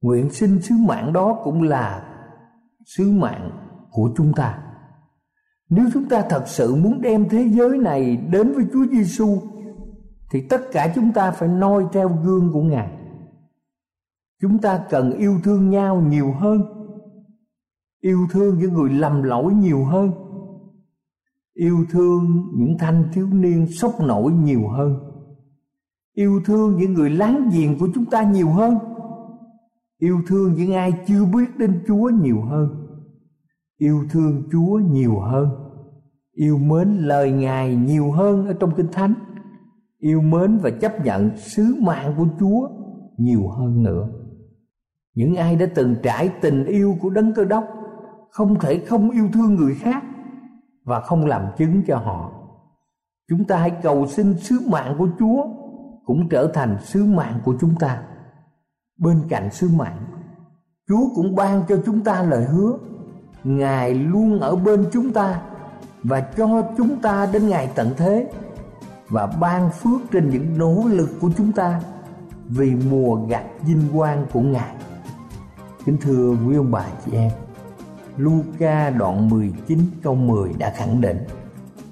Nguyện 0.00 0.30
xin 0.30 0.62
sứ 0.62 0.74
mạng 0.74 1.12
đó 1.12 1.40
cũng 1.44 1.62
là 1.62 2.02
sứ 2.86 3.10
mạng 3.10 3.50
của 3.90 4.10
chúng 4.16 4.32
ta. 4.34 4.62
Nếu 5.68 5.86
chúng 5.94 6.08
ta 6.08 6.22
thật 6.30 6.42
sự 6.46 6.74
muốn 6.74 7.00
đem 7.02 7.28
thế 7.28 7.48
giới 7.48 7.78
này 7.78 8.16
đến 8.16 8.52
với 8.52 8.64
Chúa 8.72 8.86
Giêsu 8.90 9.38
thì 10.30 10.46
tất 10.48 10.60
cả 10.72 10.92
chúng 10.94 11.12
ta 11.12 11.30
phải 11.30 11.48
noi 11.48 11.86
theo 11.92 12.08
gương 12.24 12.52
của 12.52 12.62
Ngài. 12.62 12.90
Chúng 14.42 14.58
ta 14.58 14.84
cần 14.90 15.10
yêu 15.10 15.40
thương 15.44 15.70
nhau 15.70 16.00
nhiều 16.00 16.32
hơn 16.32 16.75
yêu 18.00 18.26
thương 18.30 18.58
những 18.58 18.74
người 18.74 18.90
lầm 18.90 19.22
lỗi 19.22 19.54
nhiều 19.54 19.84
hơn. 19.84 20.10
Yêu 21.54 21.84
thương 21.90 22.52
những 22.54 22.78
thanh 22.78 23.04
thiếu 23.12 23.26
niên 23.32 23.66
sốc 23.66 24.00
nổi 24.00 24.32
nhiều 24.32 24.68
hơn. 24.68 24.96
Yêu 26.14 26.40
thương 26.44 26.76
những 26.76 26.94
người 26.94 27.10
láng 27.10 27.50
giềng 27.52 27.78
của 27.78 27.88
chúng 27.94 28.04
ta 28.04 28.22
nhiều 28.22 28.48
hơn. 28.48 28.78
Yêu 29.98 30.20
thương 30.26 30.54
những 30.54 30.72
ai 30.72 30.92
chưa 31.06 31.24
biết 31.24 31.56
đến 31.58 31.82
chúa 31.86 32.10
nhiều 32.22 32.42
hơn. 32.42 32.68
Yêu 33.78 34.04
thương 34.10 34.42
chúa 34.52 34.78
nhiều 34.78 35.20
hơn. 35.20 35.48
Yêu 36.32 36.58
mến 36.58 36.88
lời 36.98 37.30
ngài 37.32 37.76
nhiều 37.76 38.10
hơn 38.10 38.46
ở 38.46 38.52
trong 38.52 38.70
kinh 38.76 38.88
thánh. 38.92 39.14
Yêu 39.98 40.20
mến 40.20 40.58
và 40.58 40.70
chấp 40.70 41.04
nhận 41.04 41.36
sứ 41.36 41.74
mạng 41.80 42.14
của 42.16 42.26
chúa 42.40 42.68
nhiều 43.18 43.48
hơn 43.48 43.82
nữa. 43.82 44.08
Những 45.14 45.36
ai 45.36 45.56
đã 45.56 45.66
từng 45.74 45.94
trải 46.02 46.30
tình 46.40 46.64
yêu 46.64 46.96
của 47.00 47.10
đấng 47.10 47.34
cơ 47.34 47.44
đốc 47.44 47.64
không 48.30 48.60
thể 48.60 48.78
không 48.86 49.10
yêu 49.10 49.28
thương 49.32 49.54
người 49.54 49.74
khác 49.74 50.02
và 50.84 51.00
không 51.00 51.26
làm 51.26 51.42
chứng 51.58 51.82
cho 51.86 51.96
họ. 51.96 52.30
Chúng 53.28 53.44
ta 53.44 53.56
hãy 53.56 53.70
cầu 53.82 54.06
xin 54.06 54.38
sứ 54.38 54.60
mạng 54.68 54.94
của 54.98 55.08
chúa 55.18 55.46
cũng 56.04 56.28
trở 56.28 56.50
thành 56.54 56.76
sứ 56.82 57.04
mạng 57.04 57.40
của 57.44 57.54
chúng 57.60 57.74
ta. 57.78 58.02
Bên 58.98 59.22
cạnh 59.28 59.50
sứ 59.50 59.68
mạng, 59.68 59.98
chúa 60.88 61.08
cũng 61.14 61.34
ban 61.34 61.62
cho 61.68 61.76
chúng 61.86 62.04
ta 62.04 62.22
lời 62.22 62.44
hứa. 62.44 62.72
Ngài 63.44 63.94
luôn 63.94 64.40
ở 64.40 64.56
bên 64.56 64.84
chúng 64.92 65.12
ta 65.12 65.42
và 66.02 66.20
cho 66.20 66.62
chúng 66.76 67.00
ta 67.00 67.28
đến 67.32 67.48
ngày 67.48 67.70
tận 67.74 67.94
thế 67.96 68.30
và 69.08 69.26
ban 69.26 69.70
phước 69.70 70.00
trên 70.12 70.30
những 70.30 70.58
nỗ 70.58 70.82
lực 70.88 71.10
của 71.20 71.30
chúng 71.36 71.52
ta 71.52 71.80
vì 72.48 72.74
mùa 72.90 73.14
gặt 73.28 73.44
vinh 73.62 73.82
quang 73.94 74.26
của 74.32 74.40
ngài. 74.40 74.74
Kính 75.84 75.96
thưa 76.00 76.36
quý 76.46 76.56
ông 76.56 76.70
bà 76.70 76.86
chị 77.04 77.12
em 77.12 77.30
Luca 78.16 78.90
đoạn 78.90 79.28
19 79.28 79.78
câu 80.02 80.14
10 80.14 80.52
đã 80.58 80.72
khẳng 80.76 81.00
định, 81.00 81.18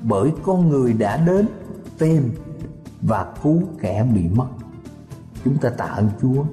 bởi 0.02 0.32
con 0.42 0.68
người 0.68 0.92
đã 0.92 1.16
đến 1.16 1.48
tìm 1.98 2.34
và 3.02 3.32
cứu 3.42 3.62
kẻ 3.80 4.06
bị 4.14 4.28
mất. 4.28 4.48
Chúng 5.44 5.58
ta 5.58 5.70
tạ 5.70 5.84
ơn 5.84 6.10
chúa. 6.22 6.44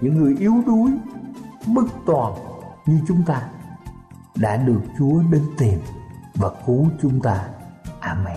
Những 0.00 0.16
người 0.16 0.36
yếu 0.38 0.54
đuối, 0.66 0.90
bất 1.74 1.86
toàn 2.06 2.32
như 2.86 3.00
chúng 3.08 3.22
ta 3.26 3.48
đã 4.34 4.56
được 4.56 4.80
chúa 4.98 5.22
đến 5.30 5.42
tìm 5.58 5.78
và 6.34 6.50
cứu 6.66 6.86
chúng 7.02 7.20
ta. 7.20 7.48
Amen. 8.00 8.36